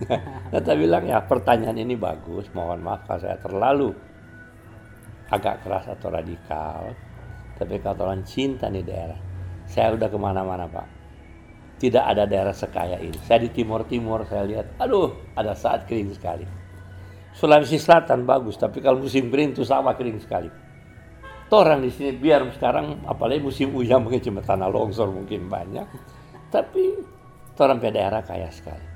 Nata 0.55 0.73
bilang 0.73 1.05
ya 1.05 1.21
pertanyaan 1.21 1.77
ini 1.77 1.93
bagus, 1.93 2.49
mohon 2.57 2.81
maaf 2.81 3.05
saya 3.21 3.37
terlalu 3.37 3.93
agak 5.31 5.63
keras 5.65 5.87
atau 5.89 6.11
radikal. 6.11 6.93
Tapi 7.57 7.79
kalau 7.81 8.09
orang 8.09 8.25
cinta 8.27 8.69
nih 8.69 8.85
daerah, 8.85 9.21
saya 9.69 9.95
udah 9.95 10.09
ke 10.09 10.19
mana-mana 10.19 10.67
pak. 10.67 10.89
Tidak 11.81 12.05
ada 12.05 12.29
daerah 12.29 12.53
sekaya 12.53 13.01
ini. 13.01 13.17
Saya 13.25 13.49
di 13.49 13.51
Timur 13.53 13.89
Timur 13.89 14.29
saya 14.29 14.45
lihat, 14.45 14.77
aduh 14.77 15.33
ada 15.33 15.57
saat 15.57 15.89
kering 15.89 16.13
sekali. 16.13 16.45
Sulawesi 17.33 17.81
Selatan 17.81 18.29
bagus, 18.29 18.61
tapi 18.61 18.85
kalau 18.85 19.01
musim 19.01 19.33
kering 19.33 19.57
itu 19.57 19.65
sama 19.65 19.97
kering 19.97 20.19
sekali. 20.21 20.51
Orang 21.51 21.83
di 21.83 21.91
sini 21.91 22.15
biar 22.15 22.47
sekarang 22.55 23.07
apalagi 23.09 23.43
musim 23.43 23.75
hujan 23.75 24.07
mungkin 24.07 24.23
cuma 24.23 24.39
tanah 24.45 24.71
longsor 24.71 25.11
mungkin 25.11 25.51
banyak, 25.51 25.87
tapi 26.53 26.95
orang 27.59 27.83
daerah 27.83 28.23
kaya 28.23 28.49
sekali 28.55 28.91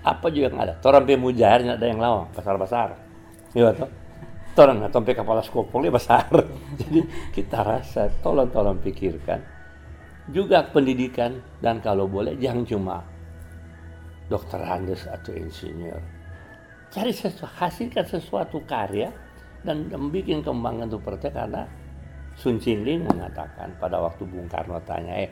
apa 0.00 0.26
juga 0.32 0.48
yang 0.52 0.58
ada. 0.64 0.74
Torang 0.80 1.04
pe 1.04 1.16
mujair 1.16 1.60
ada 1.64 1.84
yang 1.84 2.00
lawan, 2.00 2.28
besar-besar. 2.32 2.96
Iya 3.52 3.74
toh. 3.76 3.90
Torang 4.50 4.82
atau 4.82 5.00
pe 5.00 5.14
kepala 5.14 5.40
skopolnya 5.40 5.94
besar. 5.98 6.26
Jadi 6.76 7.06
kita 7.34 7.62
rasa 7.62 8.10
tolong-tolong 8.20 8.82
pikirkan 8.82 9.60
juga 10.30 10.62
pendidikan 10.70 11.42
dan 11.58 11.82
kalau 11.82 12.06
boleh 12.06 12.38
jangan 12.38 12.62
cuma 12.62 12.96
dokter 14.30 14.62
Andes 14.62 15.10
atau 15.10 15.34
insinyur. 15.34 15.98
Cari 16.90 17.10
sesuatu, 17.14 17.46
hasilkan 17.46 18.06
sesuatu 18.06 18.62
karya 18.66 19.10
dan 19.62 19.90
membuat 19.90 20.42
kembangan 20.42 20.86
itu 20.90 20.98
partai 20.98 21.30
karena 21.30 21.62
Sun 22.38 22.56
Chinling 22.62 23.04
mengatakan 23.04 23.74
pada 23.76 24.00
waktu 24.00 24.22
Bung 24.24 24.48
Karno 24.48 24.78
tanya, 24.86 25.12
eh 25.18 25.30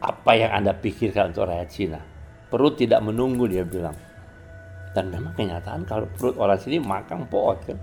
apa 0.00 0.32
yang 0.32 0.50
anda 0.56 0.72
pikirkan 0.72 1.34
untuk 1.34 1.50
rakyat 1.50 1.68
Cina? 1.68 2.00
Perut 2.48 2.74
tidak 2.78 3.04
menunggu 3.04 3.44
dia 3.50 3.66
bilang. 3.66 3.94
Dan 4.90 5.12
memang 5.12 5.36
kenyataan 5.38 5.86
kalau 5.86 6.08
perut 6.18 6.34
orang 6.40 6.58
sini 6.58 6.82
makan 6.82 7.28
pot 7.30 7.60
kan. 7.62 7.78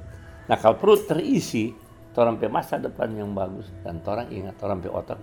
Nah 0.47 0.57
kalau 0.59 0.79
perut 0.79 1.03
terisi, 1.03 1.75
orang 2.17 2.41
pe 2.41 2.49
masa 2.49 2.81
depan 2.81 3.13
yang 3.13 3.35
bagus 3.37 3.69
dan 3.85 4.01
orang 4.07 4.31
ingat 4.33 4.57
orang 4.65 4.81
pe 4.81 4.89
otak 4.89 5.21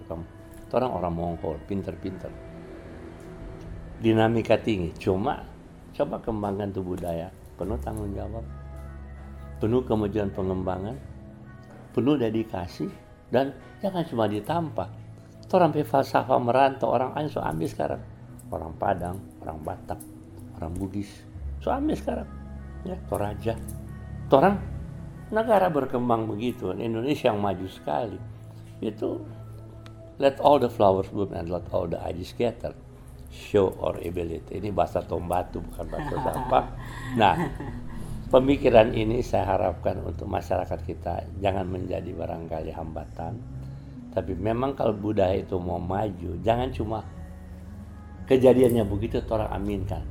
orang 0.74 0.90
orang 0.90 1.14
Mongol 1.14 1.56
pinter-pinter. 1.64 2.30
Dinamika 4.02 4.58
tinggi. 4.58 4.90
Cuma 4.98 5.40
coba 5.94 6.18
kembangkan 6.18 6.74
tuh 6.74 6.82
budaya. 6.82 7.30
Penuh 7.54 7.78
tanggung 7.78 8.10
jawab. 8.10 8.42
Penuh 9.62 9.86
kemajuan 9.86 10.34
pengembangan. 10.34 10.98
Penuh 11.94 12.18
dedikasi. 12.18 12.90
Dan 13.30 13.54
jangan 13.78 14.02
cuma 14.04 14.26
ditampak. 14.26 14.90
Orang 15.54 15.70
pe 15.70 15.86
falsafah 15.86 16.42
merantau. 16.42 16.90
Orang 16.90 17.14
aja 17.14 17.38
so 17.38 17.40
ambil 17.40 17.70
sekarang. 17.70 18.02
Orang 18.50 18.74
Padang 18.74 19.18
orang 19.42 19.58
Batak 19.62 19.98
orang 20.58 20.72
Bugis 20.74 21.10
so 21.62 21.70
ambil 21.70 21.94
sekarang. 21.94 22.28
Ya 22.84 22.98
Toraja 23.08 23.54
orang 24.34 24.58
negara 25.34 25.66
berkembang 25.66 26.30
begitu 26.30 26.70
Indonesia 26.70 27.34
yang 27.34 27.42
maju 27.42 27.66
sekali. 27.66 28.18
Itu 28.78 29.20
let 30.22 30.38
all 30.38 30.62
the 30.62 30.70
flowers 30.70 31.10
bloom 31.10 31.34
and 31.34 31.50
let 31.50 31.66
all 31.74 31.90
the 31.90 31.98
ideas 32.06 32.30
scatter. 32.30 32.72
Show 33.34 33.74
our 33.82 33.98
ability. 33.98 34.62
Ini 34.62 34.70
bahasa 34.70 35.02
tombatu 35.02 35.58
bukan 35.58 35.90
bahasa 35.90 36.14
sampah 36.30 36.64
nah 37.18 37.34
pemikiran 38.30 38.94
ini 38.94 39.26
saya 39.26 39.58
harapkan 39.58 39.98
untuk 40.06 40.30
masyarakat 40.30 40.78
kita 40.86 41.26
jangan 41.42 41.66
menjadi 41.66 42.14
barangkali 42.14 42.70
hambatan. 42.70 43.34
Tapi 44.14 44.38
memang 44.38 44.78
kalau 44.78 44.94
budaya 44.94 45.34
itu 45.34 45.58
mau 45.58 45.82
maju 45.82 46.38
jangan 46.46 46.70
cuma 46.70 47.02
kejadiannya 48.30 48.86
begitu 48.86 49.18
orang 49.28 49.50
aminkan 49.52 50.06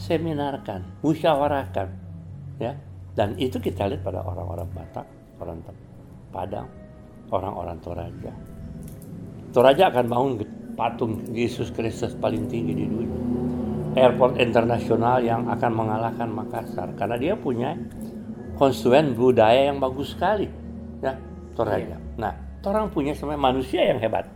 seminarkan 0.00 0.84
musyawarahkan 1.04 1.88
ya 2.56 2.72
dan 3.18 3.34
itu 3.36 3.58
kita 3.58 3.90
lihat 3.90 4.02
pada 4.06 4.22
orang-orang 4.22 4.68
Batak 4.70 5.06
orang 5.40 5.58
Padang 6.30 6.68
orang-orang 7.34 7.78
Toraja. 7.82 8.32
Toraja 9.50 9.90
akan 9.90 10.06
bangun 10.06 10.32
patung 10.78 11.26
Yesus 11.34 11.74
Kristus 11.74 12.14
paling 12.14 12.46
tinggi 12.46 12.74
di 12.74 12.86
dunia. 12.86 13.18
Airport 13.98 14.38
internasional 14.38 15.18
yang 15.18 15.50
akan 15.50 15.72
mengalahkan 15.74 16.30
Makassar. 16.30 16.94
Karena 16.94 17.18
dia 17.18 17.34
punya 17.34 17.74
konstituen 18.54 19.18
budaya 19.18 19.74
yang 19.74 19.82
bagus 19.82 20.14
sekali. 20.14 20.46
Ya 21.02 21.18
Toraja. 21.58 21.98
Nah 22.14 22.30
orang 22.62 22.94
punya 22.94 23.10
sebenarnya 23.10 23.42
manusia 23.42 23.82
yang 23.82 23.98
hebat. 23.98 24.30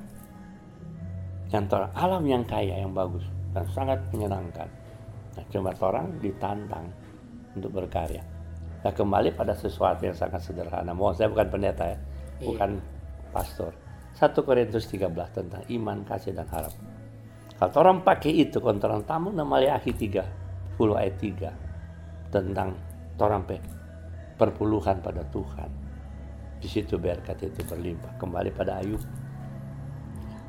Yang 1.54 1.78
orang 1.78 1.92
alam 1.94 2.22
yang 2.26 2.42
kaya 2.42 2.82
yang 2.82 2.90
bagus 2.90 3.22
dan 3.54 3.62
sangat 3.70 4.02
menyenangkan. 4.10 4.66
Nah 5.38 5.44
cuma 5.54 5.70
orang 5.78 6.10
ditantang 6.18 6.90
untuk 7.54 7.70
berkarya 7.70 8.33
nah 8.84 8.92
kembali 8.92 9.32
pada 9.32 9.56
sesuatu 9.56 10.04
yang 10.04 10.12
sangat 10.12 10.44
sederhana 10.44 10.92
mohon 10.92 11.16
saya 11.16 11.32
bukan 11.32 11.48
pendeta 11.48 11.88
ya 11.88 11.96
iya. 11.96 12.44
bukan 12.44 12.70
pastor 13.32 13.72
1 14.14 14.30
Korintus 14.46 14.86
13 14.86 15.08
tentang 15.32 15.62
iman 15.64 16.04
kasih 16.04 16.36
dan 16.36 16.46
harap 16.52 16.74
kalau 17.56 17.72
orang 17.80 18.04
pakai 18.04 18.44
itu 18.44 18.60
kontoran 18.60 19.02
tamu 19.08 19.32
namanya 19.32 19.80
akhi 19.80 19.96
3 19.96 20.76
10 20.76 21.00
ayat 21.00 21.16
3 21.16 22.28
tentang 22.28 22.76
orang 23.16 23.42
perpuluhan 24.36 25.00
pada 25.00 25.24
Tuhan 25.32 25.84
di 26.64 26.72
situ 26.72 26.96
berkat 26.96 27.36
itu 27.44 27.60
berlimpah. 27.68 28.16
Kembali 28.16 28.48
pada 28.48 28.80
Ayub. 28.80 29.04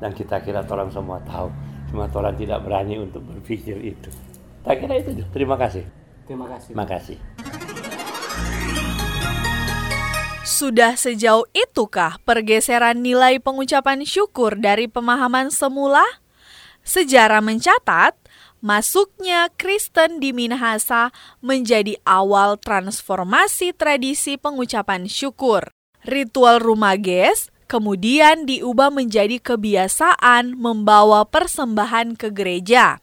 Dan 0.00 0.16
kita 0.16 0.40
kira 0.40 0.64
orang 0.64 0.88
semua 0.88 1.20
tahu. 1.28 1.52
Cuma 1.92 2.08
orang 2.08 2.32
tidak 2.40 2.64
berani 2.64 2.96
untuk 2.96 3.20
berpikir 3.20 3.76
itu. 3.84 4.08
Tak 4.64 4.80
kira 4.80 4.96
itu. 4.96 5.20
Terima 5.28 5.60
kasih. 5.60 5.84
Terima 6.24 6.48
kasih. 6.48 6.72
Terima 6.72 6.86
kasih. 6.88 7.16
Sudah 10.46 10.94
sejauh 10.94 11.42
itukah 11.50 12.22
pergeseran 12.22 13.02
nilai 13.02 13.42
pengucapan 13.42 14.06
syukur 14.06 14.54
dari 14.54 14.86
pemahaman 14.86 15.50
semula? 15.50 16.06
Sejarah 16.86 17.42
mencatat, 17.42 18.14
masuknya 18.62 19.50
Kristen 19.58 20.22
di 20.22 20.30
Minahasa 20.30 21.10
menjadi 21.42 21.98
awal 22.06 22.62
transformasi 22.62 23.74
tradisi 23.74 24.38
pengucapan 24.38 25.10
syukur. 25.10 25.66
Ritual 26.06 26.62
rumah 26.62 26.94
ges 26.94 27.50
kemudian 27.66 28.46
diubah 28.46 28.94
menjadi 28.94 29.42
kebiasaan 29.42 30.54
membawa 30.54 31.26
persembahan 31.26 32.14
ke 32.14 32.30
gereja. 32.30 33.02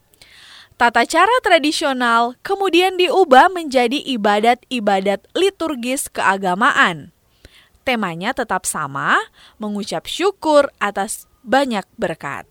Tata 0.79 1.03
cara 1.03 1.35
tradisional 1.43 2.39
kemudian 2.39 2.95
diubah 2.95 3.51
menjadi 3.51 3.99
ibadat-ibadat 3.99 5.27
liturgis 5.35 6.07
keagamaan. 6.07 7.11
Temanya 7.83 8.31
tetap 8.31 8.63
sama, 8.63 9.19
mengucap 9.59 10.07
syukur 10.07 10.71
atas 10.79 11.27
banyak 11.43 11.83
berkat. 11.99 12.47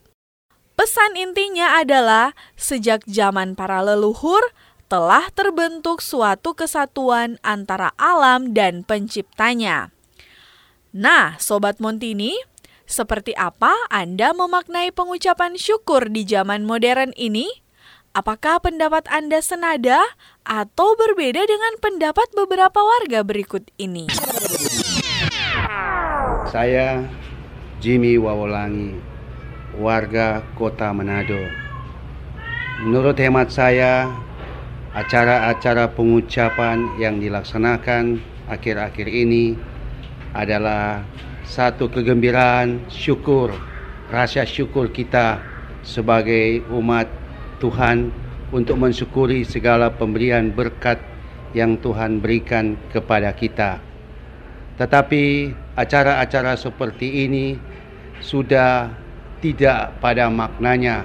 Pesan 0.76 1.16
intinya 1.16 1.80
adalah 1.80 2.36
sejak 2.56 3.04
zaman 3.08 3.56
para 3.56 3.80
leluhur 3.80 4.40
telah 4.92 5.24
terbentuk 5.32 6.04
suatu 6.04 6.52
kesatuan 6.52 7.40
antara 7.40 7.96
alam 7.96 8.52
dan 8.52 8.84
penciptanya. 8.84 9.88
Nah, 10.92 11.40
Sobat 11.40 11.80
Montini, 11.80 12.36
seperti 12.84 13.32
apa 13.32 13.72
Anda 13.88 14.36
memaknai 14.36 14.92
pengucapan 14.92 15.56
syukur 15.56 16.12
di 16.12 16.28
zaman 16.28 16.68
modern 16.68 17.16
ini? 17.16 17.48
Apakah 18.12 18.60
pendapat 18.60 19.08
Anda 19.08 19.40
senada 19.40 20.04
atau 20.44 20.92
berbeda 21.00 21.48
dengan 21.48 21.80
pendapat 21.80 22.28
beberapa 22.36 22.84
warga 22.84 23.24
berikut 23.24 23.64
ini? 23.80 24.12
Saya 26.52 27.08
Jimmy 27.80 28.20
Wawolangi, 28.20 29.00
warga 29.80 30.44
kota 30.52 30.92
Manado. 30.92 31.40
Menurut 32.84 33.16
hemat 33.16 33.48
saya, 33.48 34.12
acara-acara 34.92 35.88
pengucapan 35.96 36.92
yang 37.00 37.16
dilaksanakan 37.24 38.20
akhir-akhir 38.52 39.08
ini 39.08 39.56
adalah 40.36 41.00
satu 41.48 41.88
kegembiraan 41.88 42.84
syukur, 42.92 43.56
rasa 44.12 44.44
syukur 44.44 44.92
kita 44.92 45.40
sebagai 45.80 46.68
umat 46.68 47.08
Tuhan 47.64 48.12
untuk 48.52 48.76
mensyukuri 48.76 49.48
segala 49.48 49.88
pemberian 49.88 50.52
berkat 50.52 51.00
yang 51.56 51.80
Tuhan 51.80 52.20
berikan 52.20 52.76
kepada 52.92 53.32
kita. 53.32 53.91
Tetapi 54.80 55.52
acara-acara 55.76 56.56
seperti 56.56 57.28
ini 57.28 57.56
sudah 58.22 58.88
tidak 59.42 59.98
pada 59.98 60.30
maknanya. 60.32 61.04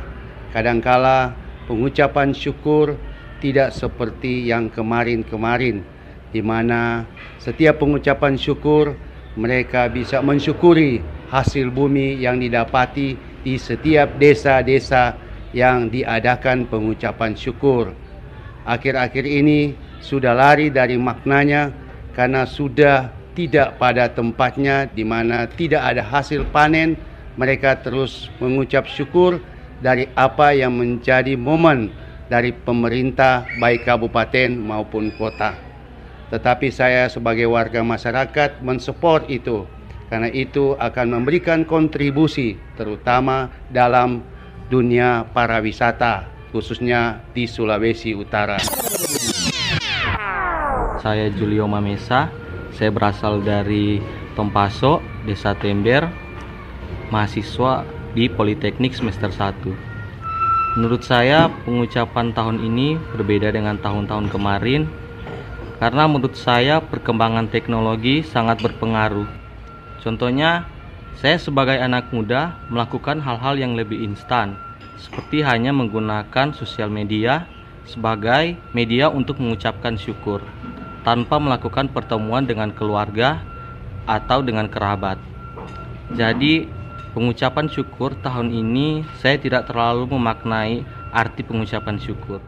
Kadangkala 0.53 1.36
pengucapan 1.68 2.32
syukur 2.32 2.95
tidak 3.43 3.76
seperti 3.76 4.47
yang 4.47 4.72
kemarin-kemarin 4.72 5.84
di 6.32 6.41
mana 6.43 7.07
setiap 7.39 7.80
pengucapan 7.80 8.36
syukur 8.36 8.97
mereka 9.38 9.88
bisa 9.88 10.20
mensyukuri 10.20 10.99
hasil 11.30 11.70
bumi 11.70 12.18
yang 12.18 12.41
didapati 12.41 13.15
di 13.45 13.55
setiap 13.55 14.18
desa-desa 14.18 15.15
yang 15.53 15.88
diadakan 15.88 16.68
pengucapan 16.68 17.38
syukur. 17.38 17.93
Akhir-akhir 18.68 19.24
ini 19.24 19.78
sudah 20.03 20.36
lari 20.36 20.74
dari 20.74 20.99
maknanya 20.99 21.72
karena 22.11 22.43
sudah 22.43 23.16
tidak 23.38 23.77
pada 23.77 24.09
tempatnya 24.09 24.89
di 24.89 25.05
mana 25.05 25.45
tidak 25.45 25.85
ada 25.85 26.01
hasil 26.01 26.49
panen, 26.49 26.97
mereka 27.38 27.77
terus 27.77 28.33
mengucap 28.41 28.89
syukur 28.89 29.38
dari 29.77 30.09
apa 30.17 30.57
yang 30.57 30.73
menjadi 30.73 31.38
momen 31.38 31.93
dari 32.25 32.49
pemerintah 32.49 33.45
baik 33.61 33.85
kabupaten 33.85 34.57
maupun 34.57 35.13
kota 35.13 35.67
tetapi 36.27 36.67
saya 36.75 37.07
sebagai 37.07 37.47
warga 37.47 37.79
masyarakat 37.83 38.59
mensupport 38.59 39.23
itu 39.31 39.63
karena 40.11 40.27
itu 40.31 40.75
akan 40.75 41.19
memberikan 41.19 41.63
kontribusi 41.63 42.59
terutama 42.75 43.51
dalam 43.71 44.23
dunia 44.67 45.23
para 45.31 45.59
wisata 45.63 46.27
khususnya 46.51 47.23
di 47.35 47.43
Sulawesi 47.47 48.15
Utara. 48.15 48.59
Saya 50.97 51.27
Julio 51.31 51.67
Mamesa, 51.67 52.31
saya 52.78 52.93
berasal 52.93 53.41
dari 53.41 53.97
Tompaso, 54.38 55.01
Desa 55.25 55.57
Tember, 55.57 56.05
mahasiswa 57.09 57.82
di 58.13 58.30
Politeknik 58.30 58.93
semester 58.93 59.34
1. 59.34 60.78
Menurut 60.78 61.01
saya 61.01 61.49
pengucapan 61.65 62.38
tahun 62.38 62.61
ini 62.61 63.01
berbeda 63.17 63.49
dengan 63.49 63.82
tahun-tahun 63.82 64.30
kemarin 64.30 64.86
karena 65.82 66.05
menurut 66.05 66.38
saya 66.38 66.78
perkembangan 66.78 67.49
teknologi 67.49 68.21
sangat 68.21 68.61
berpengaruh. 68.61 69.25
Contohnya, 70.05 70.69
saya 71.17 71.41
sebagai 71.41 71.82
anak 71.82 72.13
muda 72.13 72.61
melakukan 72.69 73.17
hal-hal 73.25 73.57
yang 73.57 73.73
lebih 73.73 74.05
instan, 74.05 74.53
seperti 75.01 75.41
hanya 75.41 75.73
menggunakan 75.73 76.53
sosial 76.53 76.93
media 76.93 77.49
sebagai 77.89 78.53
media 78.78 79.09
untuk 79.09 79.41
mengucapkan 79.41 79.97
syukur 79.97 80.45
tanpa 81.08 81.39
melakukan 81.39 81.88
pertemuan 81.88 82.43
dengan 82.43 82.68
keluarga 82.76 83.39
atau 84.03 84.43
dengan 84.43 84.68
kerabat. 84.68 85.16
Jadi, 86.12 86.68
pengucapan 87.16 87.72
syukur 87.72 88.12
tahun 88.20 88.51
ini 88.51 89.08
saya 89.24 89.39
tidak 89.39 89.72
terlalu 89.72 90.20
memaknai 90.20 90.84
arti 91.16 91.47
pengucapan 91.47 91.95
syukur. 91.95 92.43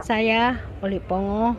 Saya 0.00 0.64
Oli 0.80 1.04
Pongo 1.04 1.52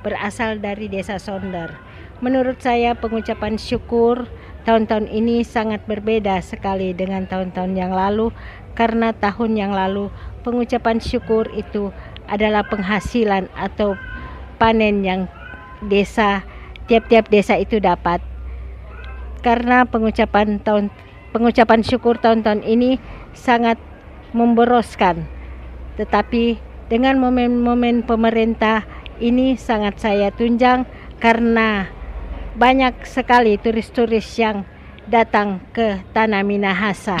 berasal 0.00 0.56
dari 0.56 0.88
Desa 0.88 1.20
Sonder. 1.20 1.76
Menurut 2.24 2.64
saya 2.64 2.96
pengucapan 2.96 3.60
syukur 3.60 4.24
tahun-tahun 4.64 5.12
ini 5.12 5.44
sangat 5.44 5.84
berbeda 5.84 6.40
sekali 6.40 6.96
dengan 6.96 7.28
tahun-tahun 7.28 7.76
yang 7.76 7.92
lalu 7.92 8.32
karena 8.72 9.12
tahun 9.12 9.52
yang 9.58 9.76
lalu 9.76 10.08
pengucapan 10.46 10.96
syukur 10.98 11.50
itu 11.52 11.92
adalah 12.32 12.64
penghasilan 12.64 13.52
atau 13.52 14.00
panen 14.56 15.04
yang 15.04 15.28
desa 15.84 16.40
tiap-tiap 16.88 17.28
desa 17.28 17.60
itu 17.60 17.76
dapat 17.76 18.24
karena 19.44 19.84
pengucapan 19.84 20.56
tahun 20.64 20.88
pengucapan 21.36 21.84
syukur 21.84 22.16
tahun-tahun 22.16 22.64
ini 22.64 22.96
sangat 23.36 23.76
memboroskan 24.32 25.28
tetapi 26.00 26.56
dengan 26.88 27.20
momen-momen 27.20 28.00
pemerintah 28.08 28.88
ini 29.20 29.60
sangat 29.60 30.00
saya 30.00 30.32
tunjang 30.32 30.88
karena 31.20 31.88
banyak 32.56 33.04
sekali 33.08 33.56
turis-turis 33.56 34.28
yang 34.36 34.68
datang 35.08 35.62
ke 35.72 36.04
Tanah 36.12 36.44
Minahasa. 36.44 37.16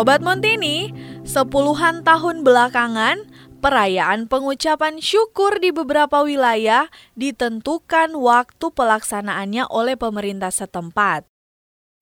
Sobat 0.00 0.24
Montini, 0.24 0.96
sepuluhan 1.28 2.00
tahun 2.00 2.40
belakangan 2.40 3.20
perayaan 3.60 4.32
pengucapan 4.32 4.96
syukur 4.96 5.60
di 5.60 5.76
beberapa 5.76 6.24
wilayah 6.24 6.88
ditentukan 7.20 8.16
waktu 8.16 8.66
pelaksanaannya 8.72 9.68
oleh 9.68 10.00
pemerintah 10.00 10.48
setempat. 10.48 11.28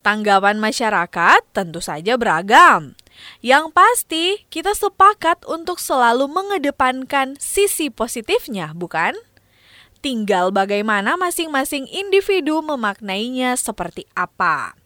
Tanggapan 0.06 0.62
masyarakat 0.62 1.42
tentu 1.50 1.82
saja 1.82 2.14
beragam. 2.14 2.94
Yang 3.42 3.74
pasti, 3.74 4.46
kita 4.46 4.78
sepakat 4.78 5.42
untuk 5.50 5.82
selalu 5.82 6.30
mengedepankan 6.30 7.34
sisi 7.42 7.90
positifnya, 7.90 8.78
bukan? 8.78 9.18
Tinggal 9.98 10.54
bagaimana 10.54 11.18
masing-masing 11.18 11.90
individu 11.90 12.62
memaknainya 12.62 13.58
seperti 13.58 14.06
apa. 14.14 14.77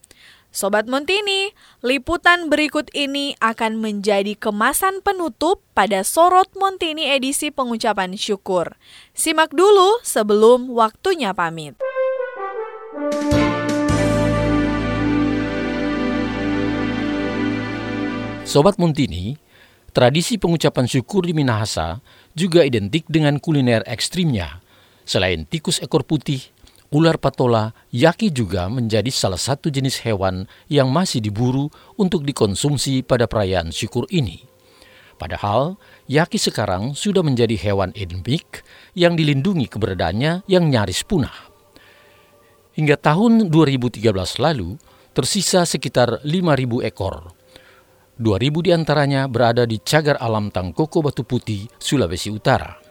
Sobat 0.53 0.85
Montini, 0.85 1.57
liputan 1.81 2.53
berikut 2.53 2.93
ini 2.93 3.33
akan 3.41 3.81
menjadi 3.81 4.37
kemasan 4.37 5.01
penutup 5.01 5.65
pada 5.73 6.05
Sorot 6.05 6.53
Montini 6.61 7.09
edisi 7.09 7.49
pengucapan 7.49 8.21
syukur. 8.21 8.77
Simak 9.17 9.57
dulu 9.57 10.05
sebelum 10.05 10.69
waktunya 10.77 11.33
pamit. 11.33 11.81
Sobat 18.45 18.77
Montini, 18.77 19.41
tradisi 19.97 20.37
pengucapan 20.37 20.85
syukur 20.85 21.25
di 21.25 21.33
Minahasa 21.33 22.05
juga 22.37 22.61
identik 22.61 23.09
dengan 23.09 23.41
kuliner 23.41 23.89
ekstrimnya. 23.89 24.61
Selain 25.09 25.49
tikus 25.49 25.81
ekor 25.81 26.05
putih, 26.05 26.45
Ular 26.93 27.17
patola 27.17 27.73
yaki 27.89 28.29
juga 28.29 28.69
menjadi 28.69 29.09
salah 29.09 29.41
satu 29.41 29.73
jenis 29.73 30.05
hewan 30.05 30.45
yang 30.69 30.93
masih 30.93 31.25
diburu 31.25 31.73
untuk 31.97 32.21
dikonsumsi 32.21 33.01
pada 33.01 33.25
perayaan 33.25 33.73
syukur 33.73 34.05
ini. 34.13 34.45
Padahal, 35.17 35.81
yaki 36.05 36.37
sekarang 36.37 36.93
sudah 36.93 37.25
menjadi 37.25 37.57
hewan 37.57 37.97
endemik 37.97 38.61
yang 38.93 39.17
dilindungi 39.17 39.73
keberadaannya 39.73 40.45
yang 40.45 40.69
nyaris 40.69 41.01
punah. 41.09 41.33
Hingga 42.77 43.01
tahun 43.01 43.49
2013 43.49 44.05
lalu, 44.37 44.77
tersisa 45.17 45.65
sekitar 45.65 46.21
5.000 46.21 46.85
ekor. 46.85 47.33
2.000 48.21 48.67
di 48.69 48.71
antaranya 48.77 49.33
berada 49.33 49.65
di 49.65 49.81
cagar 49.81 50.21
alam 50.21 50.53
Tangkoko 50.53 51.01
Batu 51.01 51.25
Putih, 51.25 51.73
Sulawesi 51.81 52.29
Utara. 52.29 52.82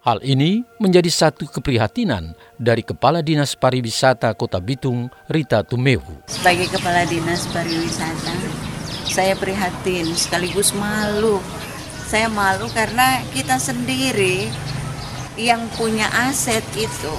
Hal 0.00 0.24
ini 0.24 0.64
menjadi 0.80 1.12
satu 1.12 1.44
keprihatinan 1.44 2.32
dari 2.56 2.80
Kepala 2.80 3.20
Dinas 3.20 3.52
Pariwisata 3.52 4.32
Kota 4.32 4.56
Bitung, 4.56 5.12
Rita 5.28 5.60
Tumewu. 5.60 6.24
Sebagai 6.24 6.72
Kepala 6.72 7.04
Dinas 7.04 7.44
Pariwisata, 7.52 8.32
saya 9.04 9.36
prihatin 9.36 10.08
sekaligus 10.16 10.72
malu. 10.72 11.36
Saya 12.08 12.32
malu 12.32 12.72
karena 12.72 13.20
kita 13.36 13.60
sendiri 13.60 14.48
yang 15.36 15.68
punya 15.76 16.08
aset 16.32 16.64
itu 16.80 17.16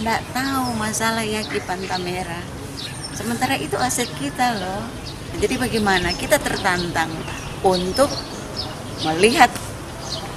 tidak 0.00 0.24
tahu 0.32 0.72
masalah 0.80 1.20
Yaki 1.20 1.60
Pantamera. 1.68 2.40
Sementara 3.12 3.60
itu 3.60 3.76
aset 3.76 4.08
kita 4.16 4.56
loh. 4.56 4.88
Jadi 5.44 5.60
bagaimana 5.60 6.16
kita 6.16 6.40
tertantang 6.40 7.12
untuk 7.60 8.08
melihat 9.04 9.52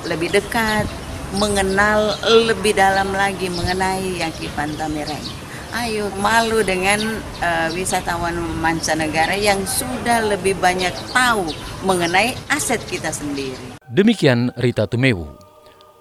lebih 0.03 0.35
dekat 0.35 1.04
mengenal 1.35 2.15
lebih 2.25 2.75
dalam 2.75 3.11
lagi 3.11 3.51
mengenai 3.51 4.23
Yaki 4.23 4.47
Pantamera 4.55 5.45
Ayo 5.75 6.07
malu 6.23 6.63
dengan 6.63 7.03
uh, 7.43 7.67
wisatawan 7.75 8.39
mancanegara 8.63 9.35
yang 9.35 9.59
sudah 9.67 10.23
lebih 10.23 10.55
banyak 10.55 10.95
tahu 11.11 11.51
mengenai 11.83 12.31
aset 12.47 12.79
kita 12.87 13.11
sendiri. 13.11 13.75
Demikian 13.83 14.55
Rita 14.55 14.87
Tumewu. 14.87 15.27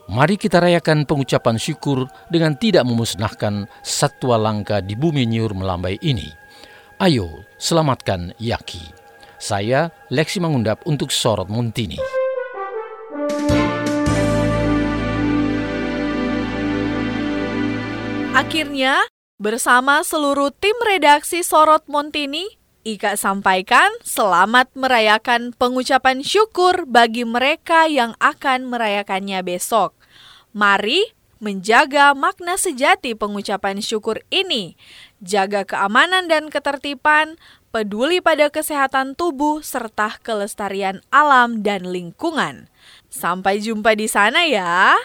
Mari 0.06 0.38
kita 0.38 0.62
rayakan 0.62 1.02
pengucapan 1.10 1.58
syukur 1.58 2.06
dengan 2.30 2.54
tidak 2.54 2.86
memusnahkan 2.86 3.66
satwa 3.82 4.38
langka 4.38 4.78
di 4.78 4.94
bumi 4.94 5.26
nyur 5.26 5.58
melambai 5.58 5.98
ini. 6.06 6.30
Ayo, 7.02 7.42
selamatkan 7.58 8.30
Yaki. 8.38 8.94
Saya 9.42 9.90
Lexi 10.06 10.38
Mangundap 10.38 10.86
untuk 10.86 11.10
Sorot 11.10 11.50
Muntini. 11.50 11.98
Akhirnya, 18.34 18.98
bersama 19.38 20.02
seluruh 20.02 20.50
tim 20.50 20.74
redaksi 20.82 21.46
Sorot 21.46 21.86
Montini, 21.86 22.58
Ika 22.82 23.14
sampaikan 23.14 23.94
selamat 24.02 24.74
merayakan 24.74 25.54
pengucapan 25.54 26.18
syukur 26.26 26.82
bagi 26.82 27.22
mereka 27.22 27.86
yang 27.86 28.18
akan 28.18 28.66
merayakannya 28.66 29.38
besok. 29.46 29.94
Mari 30.50 31.14
menjaga 31.38 32.10
makna 32.18 32.58
sejati 32.58 33.14
pengucapan 33.14 33.78
syukur 33.78 34.18
ini, 34.34 34.74
jaga 35.22 35.62
keamanan 35.62 36.26
dan 36.26 36.50
ketertiban, 36.50 37.38
peduli 37.70 38.18
pada 38.18 38.50
kesehatan 38.50 39.14
tubuh 39.14 39.62
serta 39.62 40.18
kelestarian 40.26 41.06
alam 41.14 41.62
dan 41.62 41.86
lingkungan. 41.86 42.66
Sampai 43.06 43.62
jumpa 43.62 43.94
di 43.94 44.10
sana 44.10 44.42
ya. 44.42 44.98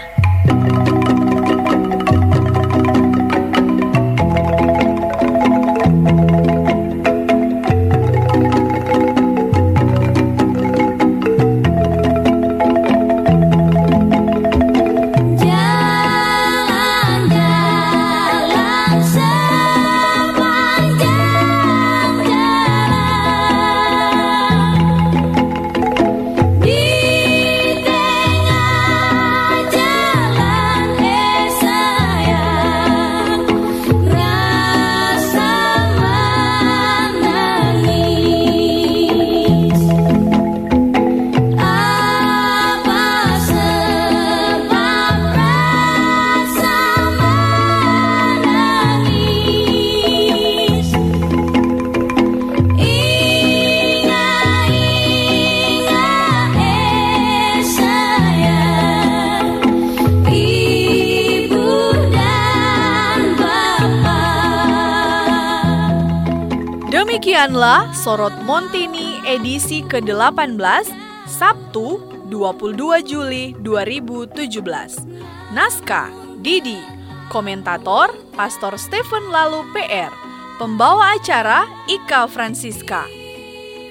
Demikianlah 67.59 67.91
Sorot 67.91 68.35
Montini 68.47 69.19
edisi 69.27 69.83
ke-18 69.83 70.95
Sabtu 71.27 71.99
22 72.31 73.03
Juli 73.03 73.51
2017. 73.59 75.51
Naskah 75.51 76.07
Didi, 76.39 76.79
komentator 77.27 78.15
Pastor 78.31 78.79
Stephen 78.79 79.27
Lalu 79.27 79.67
PR, 79.75 80.07
pembawa 80.55 81.19
acara 81.19 81.67
Ika 81.91 82.31
Francisca. 82.31 83.03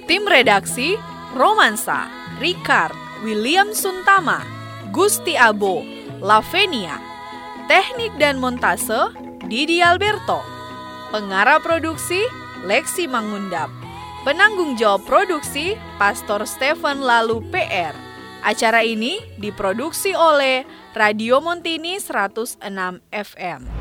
Tim 0.08 0.24
redaksi 0.24 0.96
Romansa, 1.36 2.08
Ricard, 2.40 2.96
William 3.20 3.76
Suntama, 3.76 4.48
Gusti 4.96 5.36
Abo, 5.36 5.84
Lavenia. 6.24 6.96
Teknik 7.68 8.16
dan 8.16 8.40
montase 8.40 9.12
Didi 9.44 9.84
Alberto. 9.84 10.40
Pengarah 11.12 11.60
produksi 11.60 12.47
Lexi 12.66 13.06
Mangundap. 13.06 13.70
Penanggung 14.26 14.74
jawab 14.74 15.06
produksi 15.06 15.78
Pastor 15.94 16.42
Stephen 16.42 17.06
Lalu 17.06 17.38
PR. 17.54 17.94
Acara 18.42 18.82
ini 18.82 19.22
diproduksi 19.38 20.10
oleh 20.14 20.66
Radio 20.94 21.38
Montini 21.38 22.02
106 22.02 22.58
FM. 23.14 23.77